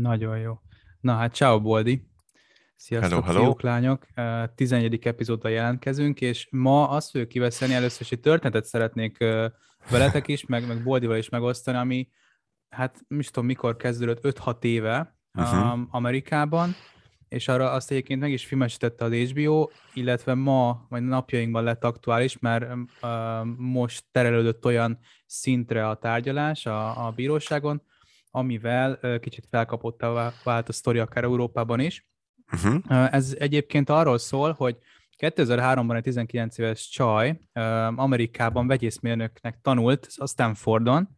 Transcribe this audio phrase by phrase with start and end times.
[0.00, 0.60] Nagyon jó.
[1.00, 2.06] Na hát, ciao Boldi!
[2.74, 3.40] Sziasztok, hello, hello.
[3.40, 4.06] fiúk, lányok!
[4.54, 5.06] 11.
[5.06, 9.18] epizódra jelentkezünk, és ma azt fogjuk kiveszeni, először is egy történetet szeretnék
[9.90, 12.08] veletek is, meg, meg Boldival is megosztani, ami
[12.68, 15.80] hát nem is tudom mikor kezdődött, 5-6 éve uh-huh.
[15.90, 16.74] Amerikában,
[17.28, 22.38] és arra azt egyébként meg is filmesítette az HBO, illetve ma, vagy napjainkban lett aktuális,
[22.38, 23.10] mert uh,
[23.56, 27.82] most terelődött olyan szintre a tárgyalás a, a bíróságon,
[28.36, 32.06] amivel kicsit felkapottá vált a sztori akár Európában is.
[32.52, 32.74] Uh-huh.
[32.88, 34.76] Uh, ez egyébként arról szól, hogy
[35.18, 37.40] 2003-ban egy 19 éves csaj
[37.96, 41.08] Amerikában vegyészmérnöknek tanult a Stanfordon,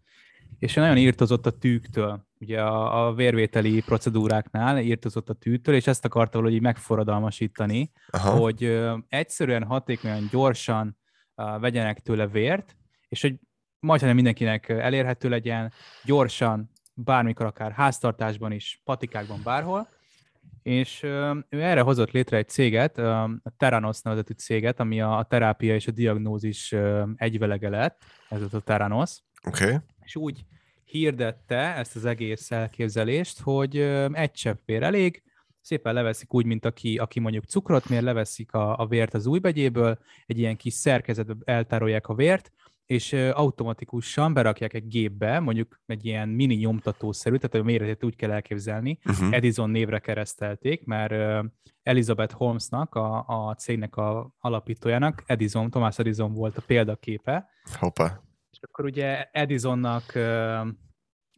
[0.58, 6.04] és nagyon írtozott a tűktől, ugye a, a vérvételi procedúráknál írtozott a tűtől, és ezt
[6.04, 8.30] akarta valahogy megforradalmasítani, Aha.
[8.30, 10.98] hogy ö, egyszerűen, hatékonyan, gyorsan
[11.34, 12.76] ö, vegyenek tőle vért,
[13.08, 13.34] és hogy
[13.80, 15.72] majdnem mindenkinek elérhető legyen,
[16.04, 16.70] gyorsan,
[17.04, 19.88] bármikor, akár háztartásban is, patikákban, bárhol,
[20.62, 21.02] és
[21.48, 25.90] ő erre hozott létre egy céget, a Teranos nevezetű céget, ami a, terápia és a
[25.90, 26.74] diagnózis
[27.16, 29.18] egyvelege lett, ez a Teranos.
[29.46, 29.64] Oké.
[29.64, 30.44] Okay és úgy
[30.84, 33.76] hirdette ezt az egész elképzelést, hogy
[34.12, 35.22] egy csepp vér elég,
[35.60, 39.98] szépen leveszik úgy, mint aki, aki mondjuk cukrot mér, leveszik a, a vért az újbegyéből,
[40.26, 42.52] egy ilyen kis szerkezetbe eltárolják a vért,
[42.88, 48.30] és automatikusan berakják egy gépbe, mondjuk egy ilyen mini nyomtatószerű, tehát a méretét úgy kell
[48.30, 49.34] elképzelni, uh-huh.
[49.34, 51.44] Edison névre keresztelték, mert
[51.82, 57.48] Elizabeth Holmesnak, a, a cégnek a alapítójának, Edison, Thomas Edison volt a példaképe.
[57.78, 60.12] Hoppá és akkor ugye Edisonnak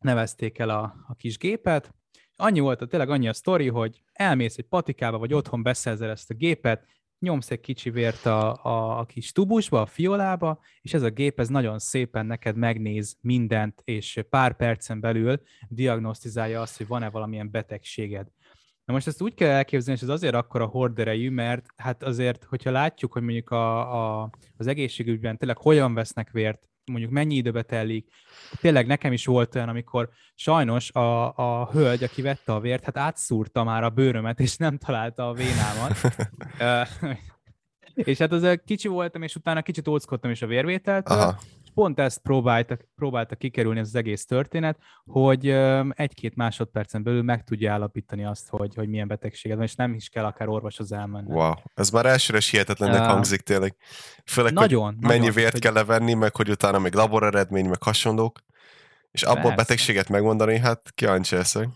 [0.01, 1.95] nevezték el a, a kis gépet,
[2.37, 6.35] annyi volt, tényleg annyi a sztori, hogy elmész egy patikába, vagy otthon beszerzel ezt a
[6.35, 6.87] gépet,
[7.21, 11.41] nyomsz egy kicsi vért a, a, a kis tubusba, a fiolába, és ez a gép
[11.41, 17.51] ez nagyon szépen neked megnéz mindent, és pár percen belül diagnosztizálja azt, hogy van-e valamilyen
[17.51, 18.27] betegséged.
[18.85, 22.71] Na most ezt úgy kell elképzelni, és ez azért akkora horderejű, mert hát azért, hogyha
[22.71, 28.09] látjuk, hogy mondjuk a, a, az egészségügyben tényleg hogyan vesznek vért, mondjuk mennyi időbe telik.
[28.61, 32.97] Tényleg nekem is volt olyan, amikor sajnos a, a hölgy, aki vette a vért, hát
[32.97, 35.97] átszúrta már a bőrömet, és nem találta a vénámat.
[38.11, 41.39] és hát az kicsi voltam, és utána kicsit óckodtam is a vérvételtől, Aha
[41.81, 45.49] pont ezt próbálta, próbálta kikerülni ez az egész történet, hogy
[45.91, 50.09] egy-két másodpercen belül meg tudja állapítani azt, hogy, hogy milyen betegséged van, és nem is
[50.09, 51.33] kell akár orvoshoz elmenni.
[51.33, 53.77] Wow, ez már elsőre is hihetetlennek uh, hangzik tényleg.
[54.25, 55.61] Főleg, nagyon, hogy nagyon, mennyi vért hogy...
[55.61, 58.39] kell levenni, meg hogy utána még laboreredmény, meg hasonlók,
[59.11, 61.69] és abból betegséget megmondani, hát kíváncsi leszek.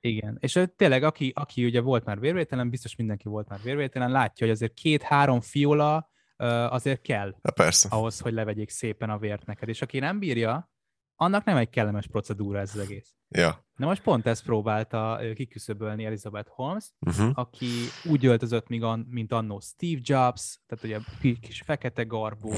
[0.00, 4.46] Igen, és tényleg, aki, aki ugye volt már vérvételen, biztos mindenki volt már vérvételen, látja,
[4.46, 7.88] hogy azért két-három fiola azért kell ha persze.
[7.90, 9.68] ahhoz, hogy levegyék szépen a vért neked.
[9.68, 10.70] És aki nem bírja,
[11.16, 13.14] annak nem egy kellemes procedúra ez az egész.
[13.28, 13.66] Ja.
[13.76, 17.30] Na most pont ezt próbálta kiküszöbölni Elizabeth Holmes, uh-huh.
[17.34, 17.68] aki
[18.04, 18.68] úgy öltözött,
[19.08, 20.98] mint annó Steve Jobs, tehát ugye
[21.40, 22.52] kis fekete garbó,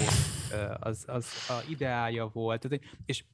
[0.78, 2.68] az, az a ideája volt.
[3.06, 3.24] És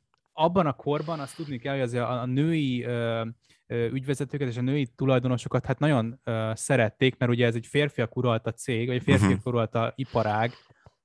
[0.40, 2.86] abban a korban azt tudni kell, hogy az a, a női
[3.68, 8.52] ügyvezetőket és a női tulajdonosokat hát nagyon uh, szerették, mert ugye ez egy férfiak uralta
[8.52, 9.52] cég, vagy férfiak uh-huh.
[9.52, 10.52] uralta iparág,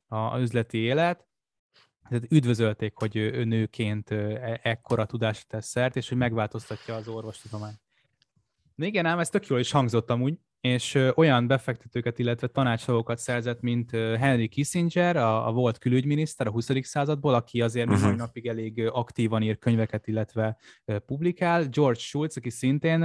[0.07, 1.27] a, a üzleti élet,
[2.09, 7.07] tehát üdvözölték, hogy ő, ő nőként e, ekkora tudásra tesz szert, és hogy megváltoztatja az
[7.07, 7.81] orvostudományt.
[8.75, 13.91] Igen, ám ez tök jól is hangzott amúgy, és olyan befektetőket, illetve tanácsadókat szerzett, mint
[13.91, 16.69] Henry Kissinger, a, a volt külügyminiszter a 20.
[16.81, 18.03] századból, aki azért uh-huh.
[18.03, 20.57] mai napig elég aktívan ír könyveket, illetve
[21.05, 22.99] publikál, George Shultz, aki szintén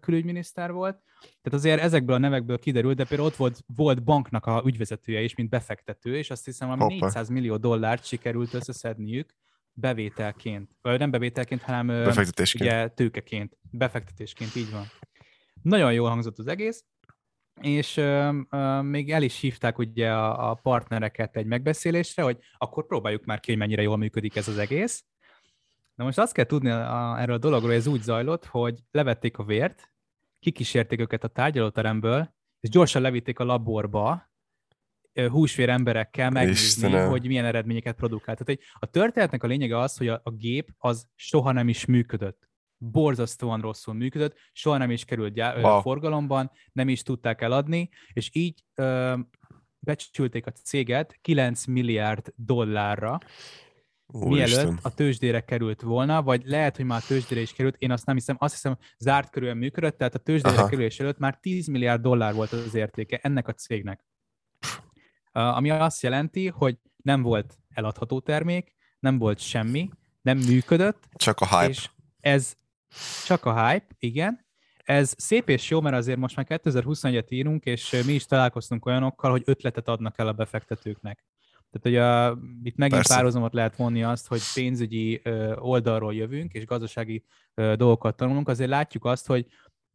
[0.00, 4.62] külügyminiszter volt, tehát azért ezekből a nevekből kiderült, de például ott volt, volt banknak a
[4.66, 9.34] ügyvezetője is, mint befektető, és azt hiszem, hogy 400 millió dollárt sikerült összeszedniük
[9.72, 11.88] bevételként, vagy nem bevételként, hanem.
[12.66, 14.84] Ugye, tőkeként, befektetésként, így van.
[15.62, 16.84] Nagyon jól hangzott az egész,
[17.60, 22.86] és uh, uh, még el is hívták ugye a, a partnereket egy megbeszélésre, hogy akkor
[22.86, 25.04] próbáljuk már ki, hogy mennyire jól működik ez az egész.
[25.94, 29.38] Na most azt kell tudni a, erről a dologról, hogy ez úgy zajlott, hogy levették
[29.38, 29.92] a vért,
[30.38, 34.30] kikísérték őket a tárgyalóteremből, és gyorsan levitték a laborba,
[35.26, 37.08] húsvér emberekkel megnézni, Istenem.
[37.08, 38.44] hogy milyen eredményeket produkált.
[38.44, 42.47] Tehát a történetnek a lényege az, hogy a, a gép az soha nem is működött
[42.78, 45.80] borzasztóan rosszul működött, soha nem is került gyá- wow.
[45.80, 49.16] forgalomban, nem is tudták eladni, és így ö,
[49.78, 53.18] becsülték a céget 9 milliárd dollárra,
[54.12, 54.78] Úr mielőtt Isten.
[54.82, 58.14] a tőzsdére került volna, vagy lehet, hogy már a tőzsdére is került, én azt nem
[58.14, 60.68] hiszem, azt hiszem zárt körülön működött, tehát a tőzsdére Aha.
[60.68, 64.04] kerülés előtt már 10 milliárd dollár volt az értéke ennek a cégnek.
[65.34, 69.90] Uh, ami azt jelenti, hogy nem volt eladható termék, nem volt semmi,
[70.22, 71.08] nem működött.
[71.14, 71.68] Csak a hype.
[71.68, 71.90] És
[72.20, 72.56] ez
[73.26, 74.46] Csak a hype, igen.
[74.84, 79.30] Ez szép és jó, mert azért most már 2021-et írunk, és mi is találkoztunk olyanokkal,
[79.30, 81.24] hogy ötletet adnak el a befektetőknek.
[81.70, 83.14] Tehát, hogy a, itt megint Persze.
[83.14, 87.24] párhuzamot lehet vonni azt, hogy pénzügyi ö, oldalról jövünk, és gazdasági
[87.54, 89.46] ö, dolgokat tanulunk, azért látjuk azt, hogy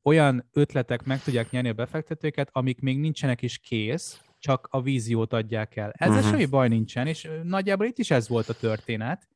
[0.04, 5.34] olyan ötletek meg tudják nyerni a befektetőket, amik még nincsenek is kész, csak a víziót
[5.34, 5.92] adják el.
[5.92, 6.30] Ezzel uh-huh.
[6.30, 9.28] semmi baj nincsen, és nagyjából itt is ez volt a történet,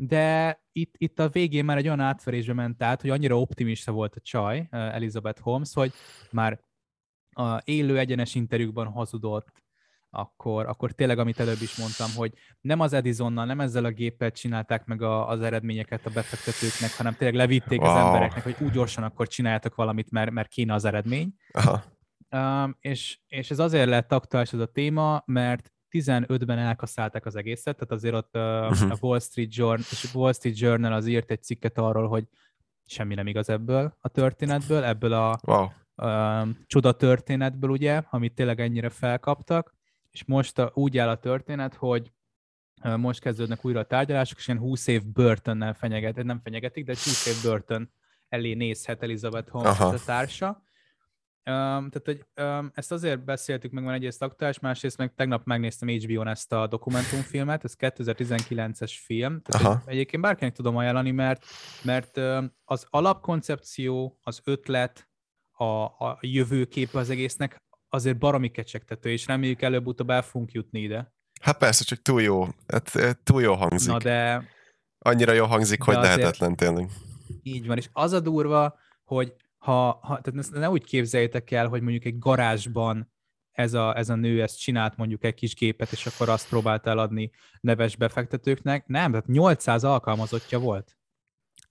[0.00, 4.16] de itt, itt a végén már egy olyan átverésbe ment át, hogy annyira optimista volt
[4.16, 5.92] a csaj, Elizabeth Holmes, hogy
[6.30, 6.60] már
[7.30, 9.62] a élő egyenes interjúkban hazudott,
[10.10, 14.30] akkor, akkor tényleg, amit előbb is mondtam, hogy nem az Edisonnal, nem ezzel a géppel
[14.30, 17.90] csinálták meg a, az eredményeket a befektetőknek, hanem tényleg levitték wow.
[17.90, 21.34] az embereknek, hogy úgy gyorsan akkor csináljátok valamit, mert, mert kéne az eredmény.
[21.50, 21.82] Aha.
[22.30, 27.76] Um, és, és ez azért lett aktuális ez a téma, mert 15-ben elkaszálták az egészet,
[27.76, 28.90] tehát azért ott uh, uh-huh.
[28.90, 32.24] a Wall Street, Journal, és Wall Street Journal az írt egy cikket arról, hogy
[32.84, 35.68] semmi nem igaz ebből a történetből, ebből a wow.
[35.96, 39.74] uh, csoda történetből, ugye, amit tényleg ennyire felkaptak,
[40.10, 42.12] és most a, úgy áll a történet, hogy
[42.84, 46.92] uh, most kezdődnek újra a tárgyalások, és ilyen 20 év börtönnel fenyeget, nem fenyegetik, de
[46.92, 47.92] 20 év börtön
[48.28, 49.88] elé nézhet Elizabeth Holmes Aha.
[49.88, 50.62] a társa,
[51.48, 55.88] Um, tehát, hogy um, ezt azért beszéltük meg, van egyrészt aktuális, másrészt meg tegnap megnéztem
[55.88, 59.82] HBO-n ezt a dokumentumfilmet, ez 2019-es film, tehát Aha.
[59.86, 61.44] egyébként bárkinek tudom ajánlani, mert,
[61.82, 65.08] mert um, az alapkoncepció, az ötlet,
[65.52, 71.12] a, a jövőkép az egésznek azért baromi kecsegtető, és reméljük előbb-utóbb el fogunk jutni ide.
[71.40, 73.92] Hát persze, csak túl jó, hát, hát túl jó hangzik.
[73.92, 74.48] Na de...
[74.98, 76.90] Annyira jó hangzik, hogy lehetetlen tényleg.
[77.42, 79.34] Így van, és az a durva, hogy
[79.68, 83.12] ha, ha tehát ne úgy képzeljétek el, hogy mondjuk egy garázsban
[83.52, 86.86] ez a, ez a nő ezt csinált mondjuk egy kis gépet, és akkor azt próbált
[86.86, 87.30] eladni
[87.60, 88.86] neves befektetőknek.
[88.86, 90.96] Nem, tehát 800 alkalmazottja volt.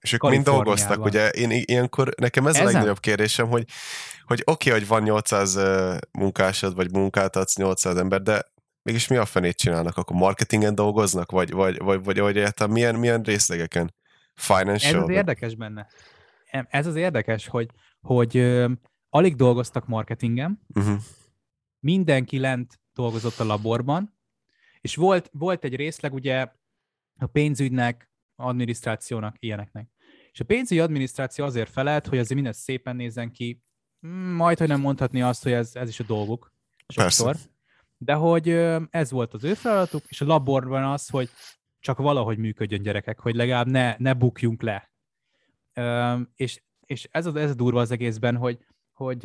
[0.00, 2.66] És ők mind dolgoztak, ugye én ilyenkor, nekem ez Ezen?
[2.66, 3.64] a legnagyobb kérdésem, hogy,
[4.24, 5.58] hogy oké, okay, hogy van 800
[6.12, 8.44] munkásod, vagy munkáltatsz 800 ember, de
[8.82, 9.96] mégis mi a fenét csinálnak?
[9.96, 11.30] Akkor marketingen dolgoznak?
[11.30, 13.94] Vagy, vagy, vagy, vagy, vagy vagy milyen, milyen részlegeken?
[14.34, 14.96] Financial?
[14.96, 15.86] Ez az érdekes benne
[16.68, 17.68] ez az érdekes, hogy,
[18.00, 18.72] hogy ö,
[19.08, 20.96] alig dolgoztak marketingen, uh-huh.
[21.80, 24.16] mindenki lent dolgozott a laborban,
[24.80, 26.46] és volt, volt egy részleg ugye
[27.18, 29.88] a pénzügynek, adminisztrációnak, ilyeneknek.
[30.32, 33.62] És a pénzügyi adminisztráció azért felelt, hogy azért minden szépen nézzen ki,
[34.06, 36.52] mm, majd, hogy nem mondhatni azt, hogy ez, ez is a dolguk.
[36.86, 37.32] Sokszor.
[37.32, 37.48] Persze.
[37.96, 38.48] De hogy
[38.90, 41.30] ez volt az ő feladatuk, és a laborban az, hogy
[41.80, 44.88] csak valahogy működjön gyerekek, hogy legalább ne, ne bukjunk le
[46.34, 48.58] és, és ez, az, ez a durva az egészben, hogy,
[48.92, 49.20] hogy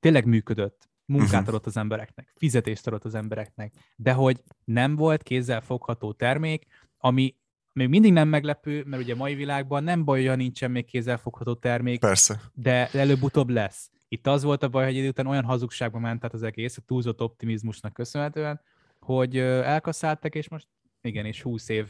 [0.00, 1.48] tényleg működött, munkát uh-huh.
[1.48, 6.66] adott az embereknek, fizetést adott az embereknek, de hogy nem volt kézzel fogható termék,
[6.98, 7.36] ami
[7.72, 12.00] még mindig nem meglepő, mert ugye mai világban nem baj, hogy nincsen még kézzelfogható termék,
[12.00, 12.40] Persze.
[12.54, 13.90] de előbb-utóbb lesz.
[14.08, 16.82] Itt az volt a baj, hogy idő után olyan hazugságba ment át az egész, a
[16.86, 18.60] túlzott optimizmusnak köszönhetően,
[19.00, 20.68] hogy elkaszáltak, és most
[21.00, 21.88] igen, és 20 év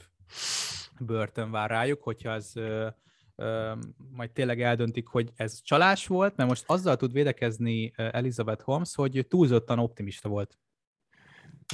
[1.01, 2.53] börtön vár rájuk, hogyha ez
[4.11, 9.27] majd tényleg eldöntik, hogy ez csalás volt, mert most azzal tud védekezni Elizabeth Holmes, hogy
[9.29, 10.59] túlzottan optimista volt.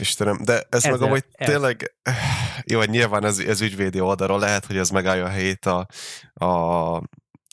[0.01, 1.49] Istenem, de ez Ezzel, meg amúgy ez.
[1.49, 1.95] tényleg,
[2.73, 5.87] jó, nyilván ez, ez ügyvédi oldalra lehet, hogy ez megállja a helyét a,
[6.33, 6.47] a,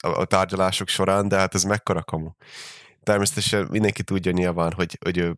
[0.01, 2.29] a tárgyalások során, de hát ez mekkora kamu.
[3.03, 5.35] Természetesen mindenki tudja nyilván, hogy, hogy ő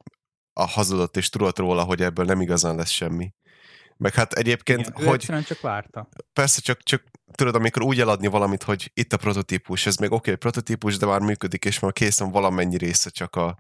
[0.54, 3.34] a hazudott és tudott róla, hogy ebből nem igazán lesz semmi.
[4.04, 5.44] Meg hát egyébként, Igen, hogy...
[5.46, 6.10] csak várta.
[6.34, 10.18] Persze, csak, csak tudod, amikor úgy eladni valamit, hogy itt a prototípus, ez még oké,
[10.18, 13.58] okay, prototípus, de már működik, és már készen valamennyi része csak a,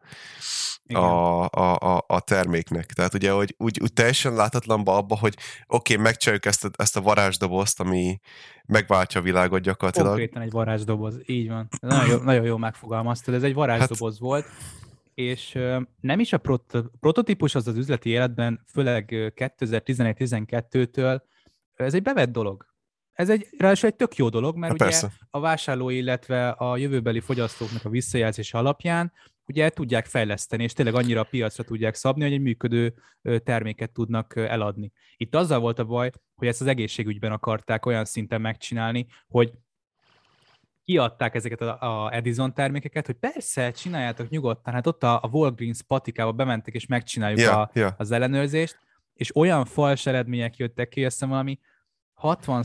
[0.93, 2.85] a, a, a, a terméknek.
[2.85, 5.35] Tehát ugye, hogy úgy, úgy teljesen láthatlanba abba, hogy
[5.67, 8.19] oké, okay, megcsináljuk ezt a, ezt a varázsdobozt, ami
[8.65, 10.07] megváltja a világot gyakorlatilag.
[10.07, 11.67] Konkrétan egy varázsdoboz, így van.
[11.79, 14.45] Nagyon jó, nagyon jó megfogalmaztad, ez egy varázsdoboz hát, volt,
[15.13, 15.59] és
[15.99, 19.05] nem is a prot- prototípus az az üzleti életben, főleg
[19.35, 21.21] 2011-12-től,
[21.73, 22.71] ez egy bevett dolog.
[23.13, 25.11] Ez egy, ráadásul egy tök jó dolog, mert ha, ugye persze.
[25.29, 29.11] a vásárló, illetve a jövőbeli fogyasztóknak a visszajelzése alapján
[29.47, 32.93] ugye tudják fejleszteni, és tényleg annyira a piacra tudják szabni, hogy egy működő
[33.43, 34.91] terméket tudnak eladni.
[35.17, 39.51] Itt azzal volt a baj, hogy ezt az egészségügyben akarták olyan szinten megcsinálni, hogy
[40.83, 45.81] kiadták ezeket a, a Edison termékeket, hogy persze, csináljátok nyugodtan, hát ott a, a Walgreens
[45.81, 47.93] patikába bementek, és megcsináljuk yeah, a, yeah.
[47.97, 48.77] az ellenőrzést,
[49.13, 51.59] és olyan fals eredmények jöttek ki, azt valami
[52.13, 52.63] 60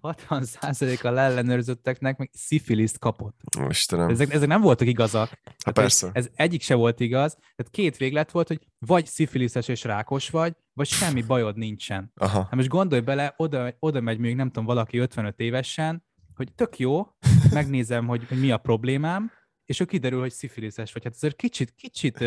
[0.00, 3.40] a 60% a leellenőrzötteknek meg szifiliszt kapott.
[3.68, 4.08] Istenem.
[4.08, 5.40] Ezek, ezek nem voltak igazak.
[5.64, 6.10] Ha persze.
[6.12, 7.32] Ez egyik se volt igaz.
[7.32, 12.12] Tehát két véglet volt, hogy vagy szifiliszes és rákos vagy, vagy semmi bajod nincsen.
[12.14, 12.42] Aha.
[12.42, 16.78] Hát most gondolj bele, oda, oda megy még nem tudom, valaki 55 évesen, hogy tök
[16.78, 17.06] jó,
[17.52, 19.30] megnézem, hogy, hogy mi a problémám,
[19.64, 21.04] és ő kiderül, hogy szifiliszes vagy.
[21.04, 22.18] Hát azért kicsit, kicsit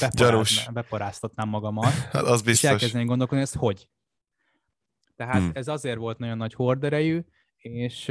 [0.00, 1.92] beparáz, beparáztatnám magamat.
[1.92, 2.62] Hát az biztos.
[2.62, 3.88] És elkezdeni gondolkodni, ez hogy?
[5.16, 5.50] Tehát hmm.
[5.54, 7.20] ez azért volt nagyon nagy horderejű,
[7.56, 8.08] és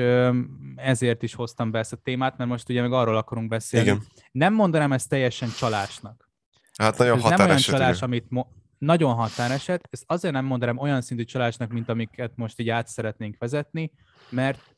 [0.75, 3.87] ezért is hoztam be ezt a témát, mert most ugye meg arról akarunk beszélni.
[3.87, 4.03] Igen.
[4.31, 6.29] Nem mondanám ezt teljesen csalásnak.
[6.77, 8.09] Hát nagyon ez nem olyan csalás, igen.
[8.09, 8.47] amit mo-
[8.77, 13.35] nagyon határeset, ezt azért nem mondanám olyan szintű csalásnak, mint amiket most így át szeretnénk
[13.37, 13.91] vezetni,
[14.29, 14.74] mert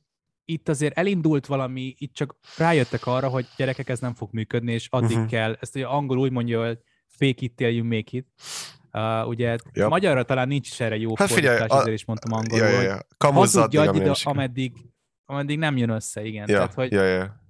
[0.49, 4.87] itt azért elindult valami, itt csak rájöttek arra, hogy gyerekek, ez nem fog működni, és
[4.89, 5.29] addig uh-huh.
[5.29, 8.27] kell, ezt ugye angol úgy mondja, hogy fake it till you make it.
[8.93, 9.89] Uh, ugye yep.
[9.89, 11.81] magyarra talán nincs is erre jó hát figyelj, fordítás, a...
[11.81, 13.31] ezért is mondtam angolul, ja, ja, ja.
[13.31, 14.73] hazudj addig, ameddig,
[15.25, 16.49] ameddig nem jön össze, igen.
[16.49, 17.41] Ja, Tehát, hogy ja, ja.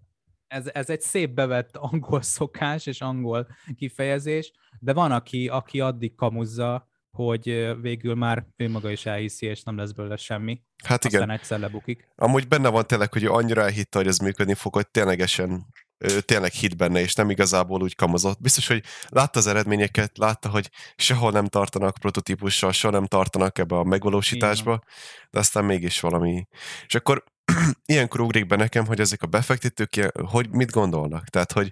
[0.48, 6.16] Ez, ez egy szép bevett angol szokás és angol kifejezés, de van, aki, aki addig
[6.16, 6.88] kamuzza,
[7.18, 10.62] hogy végül már ő maga is elhiszi, és nem lesz belőle semmi.
[10.84, 11.22] Hát igen.
[11.22, 12.08] Aztán egyszer lebukik.
[12.16, 15.66] Amúgy benne van tényleg, hogy ő annyira elhitte, hogy ez működni fog, hogy ténylegesen
[15.98, 18.42] ő tényleg hit benne, és nem igazából úgy kamozott.
[18.42, 23.76] Biztos, hogy látta az eredményeket, látta, hogy sehol nem tartanak prototípussal, soha nem tartanak ebbe
[23.76, 24.84] a megvalósításba, Igen.
[25.32, 26.48] de aztán mégis valami.
[26.86, 27.24] És akkor
[27.86, 31.28] ilyenkor ugrik be nekem, hogy ezek a befektetők, hogy mit gondolnak.
[31.28, 31.72] Tehát, hogy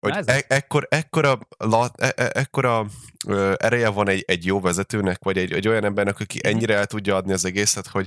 [0.00, 2.86] hogy e- ekkor, ekkora, la, e- e- ekkora
[3.26, 6.86] ö, ereje van egy, egy jó vezetőnek, vagy egy, egy olyan embernek, aki ennyire el
[6.86, 8.06] tudja adni az egészet, hogy,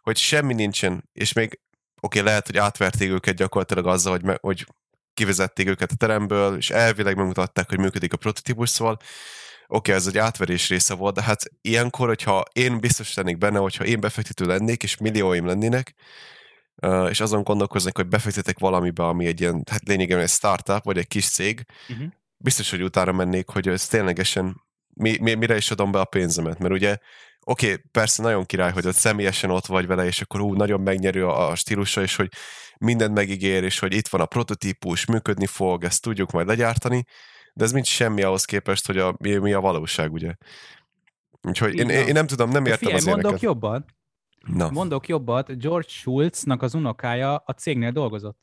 [0.00, 1.60] hogy semmi nincsen, és még
[2.00, 4.66] oké, okay, lehet, hogy átverték őket gyakorlatilag azzal, hogy, me, hogy
[5.14, 9.10] kivezették őket a teremből, és elvileg megmutatták, hogy működik a prototípus, szóval oké,
[9.66, 13.84] okay, ez egy átverés része volt, de hát ilyenkor, hogyha én biztos lennék benne, hogyha
[13.84, 15.94] én befektető lennék, és millióim lennének,
[17.08, 21.08] és azon gondolkoznak, hogy befektetek valamibe, ami egy ilyen, hát lényegében egy startup, vagy egy
[21.08, 22.06] kis cég, uh-huh.
[22.36, 24.64] biztos, hogy utána mennék, hogy ez ténylegesen
[24.94, 26.96] mi, mi, mire is adom be a pénzemet, mert ugye
[27.40, 30.80] oké, okay, persze nagyon király, hogy ott személyesen ott vagy vele, és akkor hú, nagyon
[30.80, 32.28] megnyerő a, a stílusa, és hogy
[32.78, 37.04] mindent megígér, és hogy itt van a prototípus, működni fog, ezt tudjuk majd legyártani,
[37.54, 40.34] de ez mind semmi ahhoz képest, hogy a, mi, mi a valóság, ugye.
[41.42, 43.84] Úgyhogy én, én, én nem tudom, nem értem figyelj, az mondok jobban.
[44.46, 44.70] Na.
[44.70, 48.38] Mondok jobbat, George Schultznak az unokája a cégnél dolgozott,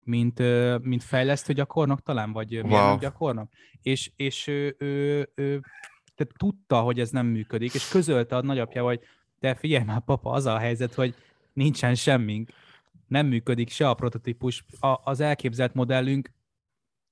[0.00, 0.42] mint,
[0.82, 2.66] mint fejlesztő gyakornok talán, vagy wow.
[2.66, 3.48] mérnök gyakornok.
[3.82, 5.60] És, és ő, ő, ő
[6.14, 9.00] tehát tudta, hogy ez nem működik, és közölte a nagyapja, hogy
[9.40, 11.14] te figyelj már, papa, az a helyzet, hogy
[11.52, 12.50] nincsen semmink,
[13.06, 16.32] nem működik se a prototípus, a, az elképzelt modellünk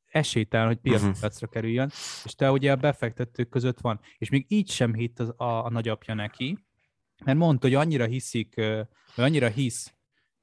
[0.07, 1.51] esélytelen, hogy piacra uh-huh.
[1.51, 1.91] kerüljön,
[2.25, 5.71] és te ugye a befektetők között van, és még így sem hitt az, a, a
[5.71, 6.59] nagyapja neki,
[7.25, 8.55] mert mondta, hogy annyira hiszik,
[9.15, 9.95] vagy annyira hisz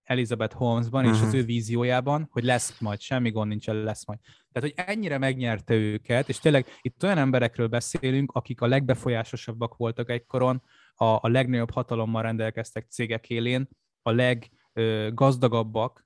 [0.04, 1.18] Elizabeth Holmesban uh-huh.
[1.18, 1.38] és az mhm.
[1.38, 4.20] ő víziójában, hogy lesz majd, semmi gond nincs, lesz majd.
[4.52, 10.10] Tehát, hogy ennyire megnyerte őket, és tényleg itt olyan emberekről beszélünk, akik a legbefolyásosabbak voltak
[10.10, 10.62] egykoron,
[10.96, 13.68] a, a legnagyobb hatalommal rendelkeztek cégek élén,
[14.02, 16.06] a leggazdagabbak,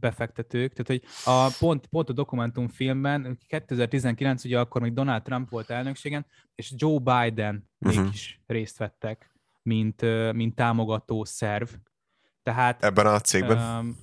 [0.00, 5.70] befektetők, tehát hogy a, pont, pont a dokumentumfilmben, 2019, ugye akkor még Donald Trump volt
[5.70, 8.08] elnökségen, és Joe Biden uh-huh.
[8.12, 9.37] is részt vettek
[9.68, 11.68] mint, mint támogató szerv.
[12.42, 13.78] Tehát, Ebben a cégben?
[13.78, 13.96] Um,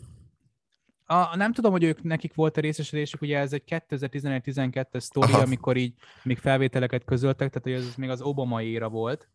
[1.05, 5.41] a, nem tudom, hogy ők nekik volt a részesedésük, ugye ez egy 2011-12-es sztori, Aha.
[5.41, 5.93] amikor így
[6.23, 9.29] még felvételeket közöltek, tehát hogy ez még az Obama éra volt,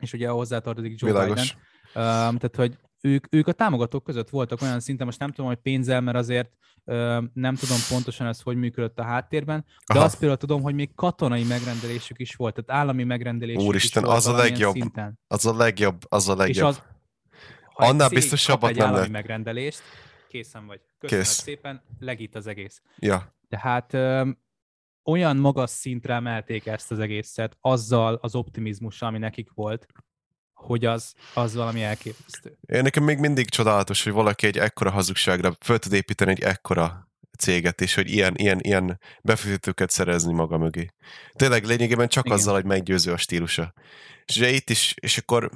[0.00, 1.56] és ugye hozzátartozik Joe Világos.
[1.94, 2.04] Biden.
[2.04, 5.58] Um, tehát, hogy ők, ők a támogatók között voltak olyan szinten, most nem tudom, hogy
[5.58, 6.52] pénzzel, mert azért
[6.84, 10.04] ö, nem tudom pontosan ez hogy működött a háttérben, de Aha.
[10.04, 14.18] azt például tudom, hogy még katonai megrendelésük is volt, tehát állami megrendelésük Úristen, is volt
[14.18, 15.18] az a legjobb, szinten.
[15.26, 16.56] az a legjobb, az a legjobb.
[16.56, 16.82] És az,
[17.74, 19.08] Annál biztosabbat nem lehet.
[19.08, 19.82] megrendelést,
[20.28, 20.80] készen vagy.
[20.98, 21.32] Köszönöm Kész.
[21.32, 22.82] szépen, legít az egész.
[22.98, 23.36] Ja.
[23.48, 24.30] Tehát ö,
[25.04, 29.86] olyan magas szintre emelték ezt az egészet, azzal az optimizmussal, ami nekik volt,
[30.62, 32.58] hogy az, az valami elképesztő.
[32.66, 37.08] Én nekem még mindig csodálatos, hogy valaki egy ekkora hazugságra föl tud építeni egy ekkora
[37.38, 40.90] céget, és hogy ilyen, ilyen, ilyen befektetőket szerezni maga mögé.
[41.32, 42.38] Tényleg lényegében csak Igen.
[42.38, 43.74] azzal, hogy meggyőző a stílusa.
[44.24, 45.50] És ugye itt is, és akkor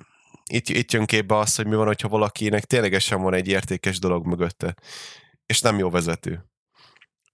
[0.51, 4.27] itt, itt jön képbe az, hogy mi van, hogyha valakinek ténylegesen van egy értékes dolog
[4.27, 4.75] mögötte,
[5.47, 6.45] és nem jó vezető.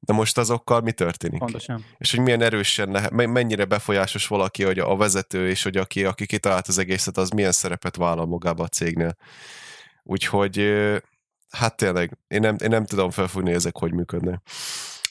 [0.07, 1.39] De most azokkal mi történik?
[1.39, 1.85] Pontosan.
[1.99, 6.27] És hogy milyen erősen lehet, mennyire befolyásos valaki, hogy a vezető, és hogy aki, aki
[6.27, 9.17] kitalált az egészet, az milyen szerepet vállal magába a cégnél.
[10.03, 10.73] Úgyhogy
[11.51, 14.41] hát tényleg, én nem, én nem tudom felfogni, ezek hogy működnek.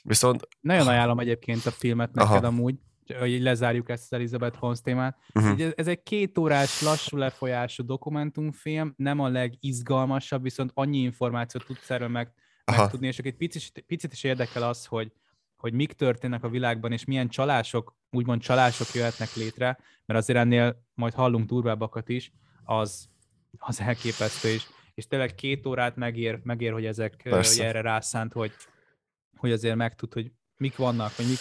[0.04, 0.48] Viszont...
[0.62, 2.48] Nagyon ajánlom egyébként a filmet neked Aha.
[2.48, 2.76] amúgy,
[3.20, 5.18] hogy lezárjuk ezt az Elizabeth Holmes témát.
[5.34, 5.62] Uh-huh.
[5.62, 11.90] Ez, ez egy két órás, lassú lefolyású dokumentumfilm, nem a legizgalmasabb, viszont annyi információt tudsz
[11.90, 12.34] erről meg
[12.78, 15.12] megtudni, és egy picit, picit is érdekel az, hogy,
[15.56, 20.86] hogy mik történnek a világban, és milyen csalások, úgymond csalások jöhetnek létre, mert azért ennél
[20.94, 22.32] majd hallunk durvábbakat is,
[22.64, 23.10] az,
[23.58, 24.68] az elképesztő is.
[24.94, 28.52] és tényleg két órát megér, megér hogy ezek hogy erre rászánt, hogy,
[29.38, 31.40] hogy azért megtud, hogy mik vannak, vagy mik,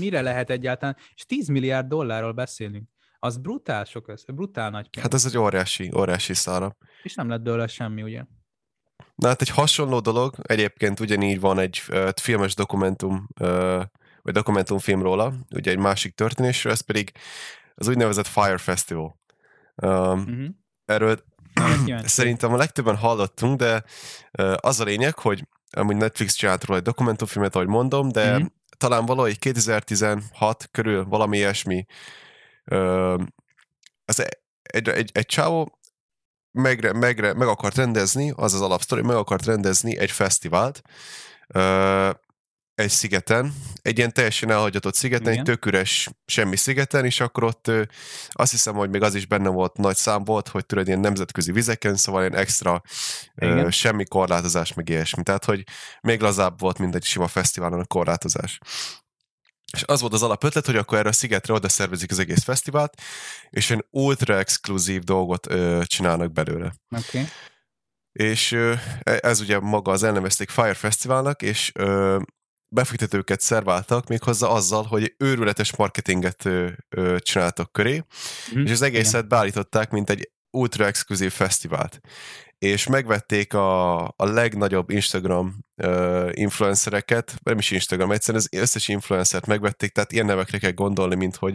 [0.00, 2.88] mire lehet egyáltalán, és 10 milliárd dollárról beszélünk.
[3.18, 5.04] Az brutál sok össze, brutál nagy pénz.
[5.06, 6.76] Hát ez egy óriási, óriási szára.
[7.02, 8.24] És nem lett belőle semmi, ugye?
[9.16, 13.82] Na hát egy hasonló dolog, egyébként ugyanígy van egy uh, filmes dokumentum, uh,
[14.22, 17.12] vagy dokumentumfilm róla, ugye egy másik történésről, ez pedig
[17.74, 19.18] az úgynevezett Fire Festival.
[19.74, 20.46] Um, uh-huh.
[20.84, 21.24] Erről
[22.04, 23.84] szerintem a legtöbben hallottunk, de
[24.38, 28.48] uh, az a lényeg, hogy amúgy Netflix csinált róla egy dokumentumfilmet, ahogy mondom, de uh-huh.
[28.76, 31.86] talán valahogy 2016 körül valami ilyesmi
[32.70, 33.20] uh,
[34.04, 35.75] az egy, egy, egy, egy csávó
[36.56, 40.82] megre, megre, meg akart rendezni, az az alapsztori, meg akart rendezni egy fesztivált,
[41.54, 42.10] uh,
[42.74, 45.38] egy szigeten, egy ilyen teljesen elhagyatott szigeten, Igen.
[45.38, 47.70] egy tök üres semmi szigeten, és akkor ott
[48.30, 51.52] azt hiszem, hogy még az is benne volt, nagy szám volt, hogy tudod, ilyen nemzetközi
[51.52, 52.82] vizeken, szóval ilyen extra
[53.34, 55.22] ö, semmi korlátozás, meg ilyesmi.
[55.22, 55.64] Tehát, hogy
[56.00, 58.58] még lazább volt, mint egy sima fesztiválon a korlátozás.
[59.76, 63.00] És az volt az alapötlet, hogy akkor erre a szigetre oda szervezik az egész fesztivált,
[63.50, 66.72] és egy ultra exkluzív dolgot ö, csinálnak belőle.
[66.90, 67.24] Okay.
[68.12, 72.18] És ö, e, ez ugye maga az elnevezték Fire Festivalnak, és ö,
[72.68, 78.04] befektetőket szerváltak méghozzá azzal, hogy őrületes marketinget ö, ö, csináltak köré,
[78.56, 79.28] mm, és az egészet igen.
[79.28, 82.00] beállították, mint egy ultra exkluzív fesztivált
[82.58, 89.46] és megvették a, a legnagyobb Instagram uh, influencereket, nem is Instagram, egyszerűen az összes influencert
[89.46, 91.54] megvették, tehát ilyen nevekre kell gondolni, mint hogy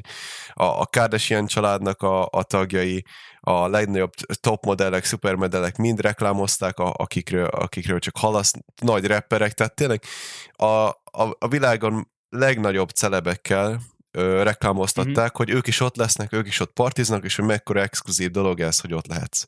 [0.54, 3.06] a, a Kardashian családnak a, a tagjai,
[3.40, 9.76] a legnagyobb top modellek, szupermodellek mind reklámozták, a, akikről, akikről csak hallasz, nagy rapperek, tehát
[9.76, 10.04] tényleg
[10.52, 13.82] a, a, a világon legnagyobb celebekkel
[14.12, 15.32] ö, reklámoztatták, mm-hmm.
[15.34, 18.80] hogy ők is ott lesznek, ők is ott partiznak, és hogy mekkora exkluzív dolog ez,
[18.80, 19.46] hogy ott lehetsz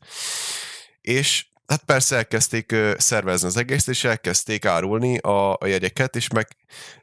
[1.04, 6.48] és hát persze elkezdték szervezni az egészet, és elkezdték árulni a, a jegyeket, és meg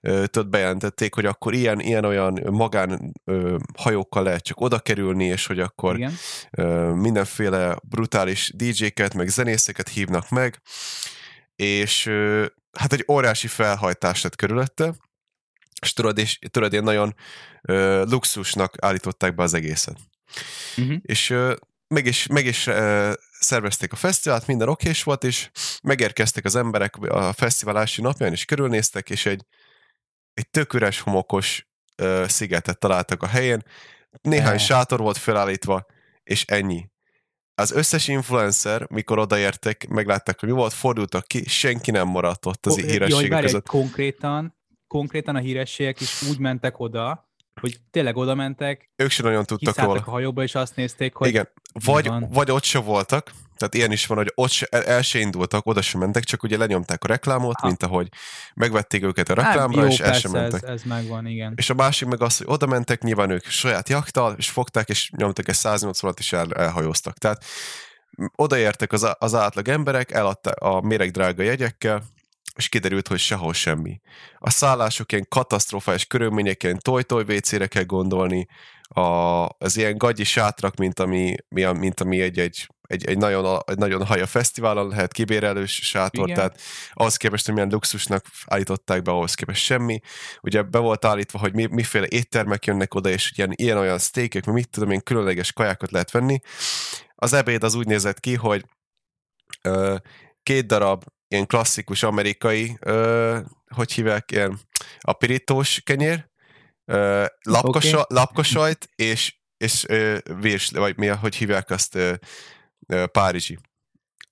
[0.00, 5.46] tudod bejelentették, hogy akkor ilyen, ilyen olyan magán ö, hajókkal lehet csak oda kerülni, és
[5.46, 6.14] hogy akkor Igen.
[6.50, 10.60] ö, mindenféle brutális DJ-ket, meg zenészeket hívnak meg,
[11.56, 12.46] és ö,
[12.78, 14.94] hát egy óriási felhajtás lett körülötte,
[15.82, 17.14] és tudod, és, tudod ilyen nagyon
[17.62, 19.96] ö, luxusnak állították be az egészet.
[20.76, 20.96] Uh-huh.
[21.02, 21.54] És ö,
[21.94, 25.50] meg is, meg is uh, szervezték a fesztivált, minden okés volt, és
[25.82, 29.44] megérkeztek az emberek a fesztivál első napján, és körülnéztek, és egy,
[30.34, 31.68] egy tök üres, homokos
[32.02, 33.62] uh, szigetet találtak a helyén.
[34.22, 34.58] Néhány eh.
[34.58, 35.86] sátor volt felállítva,
[36.22, 36.90] és ennyi.
[37.54, 42.66] Az összes influencer, mikor odaértek, meglátták, hogy mi volt, fordultak ki, senki nem maradt ott
[42.66, 43.66] az hírességek között.
[43.66, 47.29] Konkrétan, konkrétan a hírességek is úgy mentek oda,
[47.60, 50.02] hogy tényleg oda mentek, ők sem nagyon tudtak róla.
[50.06, 51.48] a hajóba, és azt nézték, hogy Igen,
[51.84, 55.66] vagy, vagy ott se voltak, tehát ilyen is van, hogy ott se, el se indultak,
[55.66, 57.66] oda sem mentek, csak ugye lenyomták a reklámot, ha.
[57.66, 58.08] mint ahogy
[58.54, 60.62] megvették őket a hát, reklámra, hát, és el sem mentek.
[60.62, 61.52] Ez, ez megvan, igen.
[61.56, 65.10] És a másik meg az, hogy oda mentek, nyilván ők saját jaktal, és fogták, és
[65.16, 67.18] nyomtak egy 180 és el, elhajóztak.
[67.18, 67.44] Tehát
[68.34, 72.02] odaértek az, az átlag emberek, eladták a méregdrága jegyekkel,
[72.56, 74.00] és kiderült, hogy sehol semmi.
[74.38, 78.46] A szállások ilyen katasztrofális körülmények, ilyen toj-toj WC-re kell gondolni,
[78.94, 83.78] a, az ilyen gagyi sátrak, mint ami, mint ami egy, egy, egy, egy, nagyon, egy
[83.78, 86.36] nagyon haja fesztiválon lehet kibérelős sátor, Igen.
[86.36, 86.60] tehát
[86.92, 90.00] ahhoz képest, hogy milyen luxusnak állították be, ahhoz képest semmi.
[90.40, 94.68] Ugye be volt állítva, hogy mi, miféle éttermek jönnek oda, és ilyen, ilyen-olyan steakek, mit
[94.68, 96.40] tudom én, különleges kajákat lehet venni.
[97.14, 98.64] Az ebéd az úgy nézett ki, hogy
[99.62, 99.96] ö,
[100.42, 103.38] két darab ilyen klasszikus amerikai, ö,
[103.74, 104.60] hogy hívják, ilyen
[105.00, 106.28] apirítós kenyér,
[106.84, 108.16] ö, lapkasa, okay.
[108.16, 112.14] lapkasajt, és, és ö, virs, vagy mi, hogy hívják azt, ö,
[112.86, 113.58] ö, párizsi.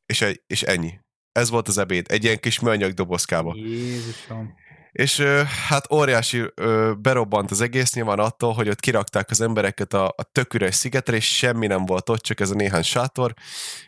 [0.06, 1.00] És, és ennyi.
[1.32, 2.06] Ez volt az ebéd.
[2.10, 3.54] Egy ilyen kis műanyag dobozkába.
[3.56, 4.54] Jézusom.
[4.92, 9.92] És ö, hát óriási ö, berobbant az egész nyilván attól, hogy ott kirakták az embereket
[9.92, 13.34] a, a tök üres szigetre, és semmi nem volt ott, csak ez a néhány sátor.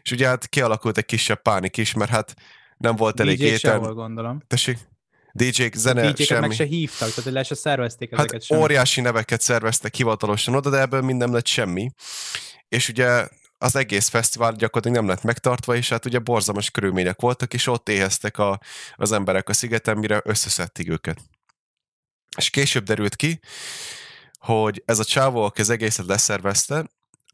[0.02, 2.34] És ugye hát kialakult egy kisebb pánik is, mert hát
[2.80, 3.78] nem volt elég DJ étel.
[3.78, 4.42] gondolom.
[4.46, 4.78] Tessék?
[5.32, 6.46] DJ-k, zene, DJ semmi.
[6.46, 8.60] meg se hívtak, tehát le se szervezték hát ezeket semmi.
[8.60, 11.90] óriási neveket szerveztek hivatalosan oda, de ebből mind nem lett semmi.
[12.68, 17.54] És ugye az egész fesztivál gyakorlatilag nem lett megtartva, és hát ugye borzalmas körülmények voltak,
[17.54, 18.60] és ott éheztek a,
[18.94, 21.18] az emberek a szigeten, mire összeszedték őket.
[22.36, 23.40] És később derült ki,
[24.38, 26.90] hogy ez a csávó, aki az egészet leszervezte,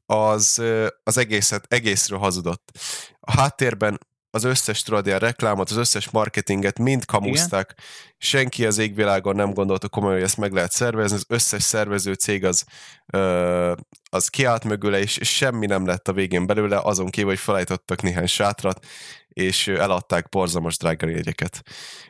[0.06, 0.62] az,
[1.02, 2.78] az egészet egészről hazudott.
[3.20, 3.98] A háttérben
[4.36, 7.70] az összes tudod, ilyen reklámot, az összes marketinget mind kamuszták.
[7.72, 7.84] Igen?
[8.18, 11.16] Senki az égvilágon nem gondolta komolyan, hogy ezt meg lehet szervezni.
[11.16, 12.64] Az összes szervező cég az,
[13.06, 13.72] ö,
[14.10, 18.02] az kiállt mögüle, és, és semmi nem lett a végén belőle, azon kívül, hogy felállítottak
[18.02, 18.86] néhány sátrat,
[19.28, 21.62] és eladták borzalmas drága jegyeket.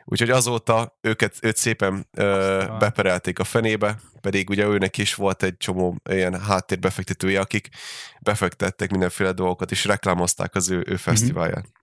[0.05, 5.57] Úgyhogy azóta őket, őt szépen ö, beperelték a fenébe, pedig ugye őnek is volt egy
[5.57, 7.69] csomó ilyen háttérbefektetője, akik
[8.21, 11.57] befektettek mindenféle dolgokat, és reklámozták az ő, ő fesztiválját.
[11.57, 11.76] Mm-hmm.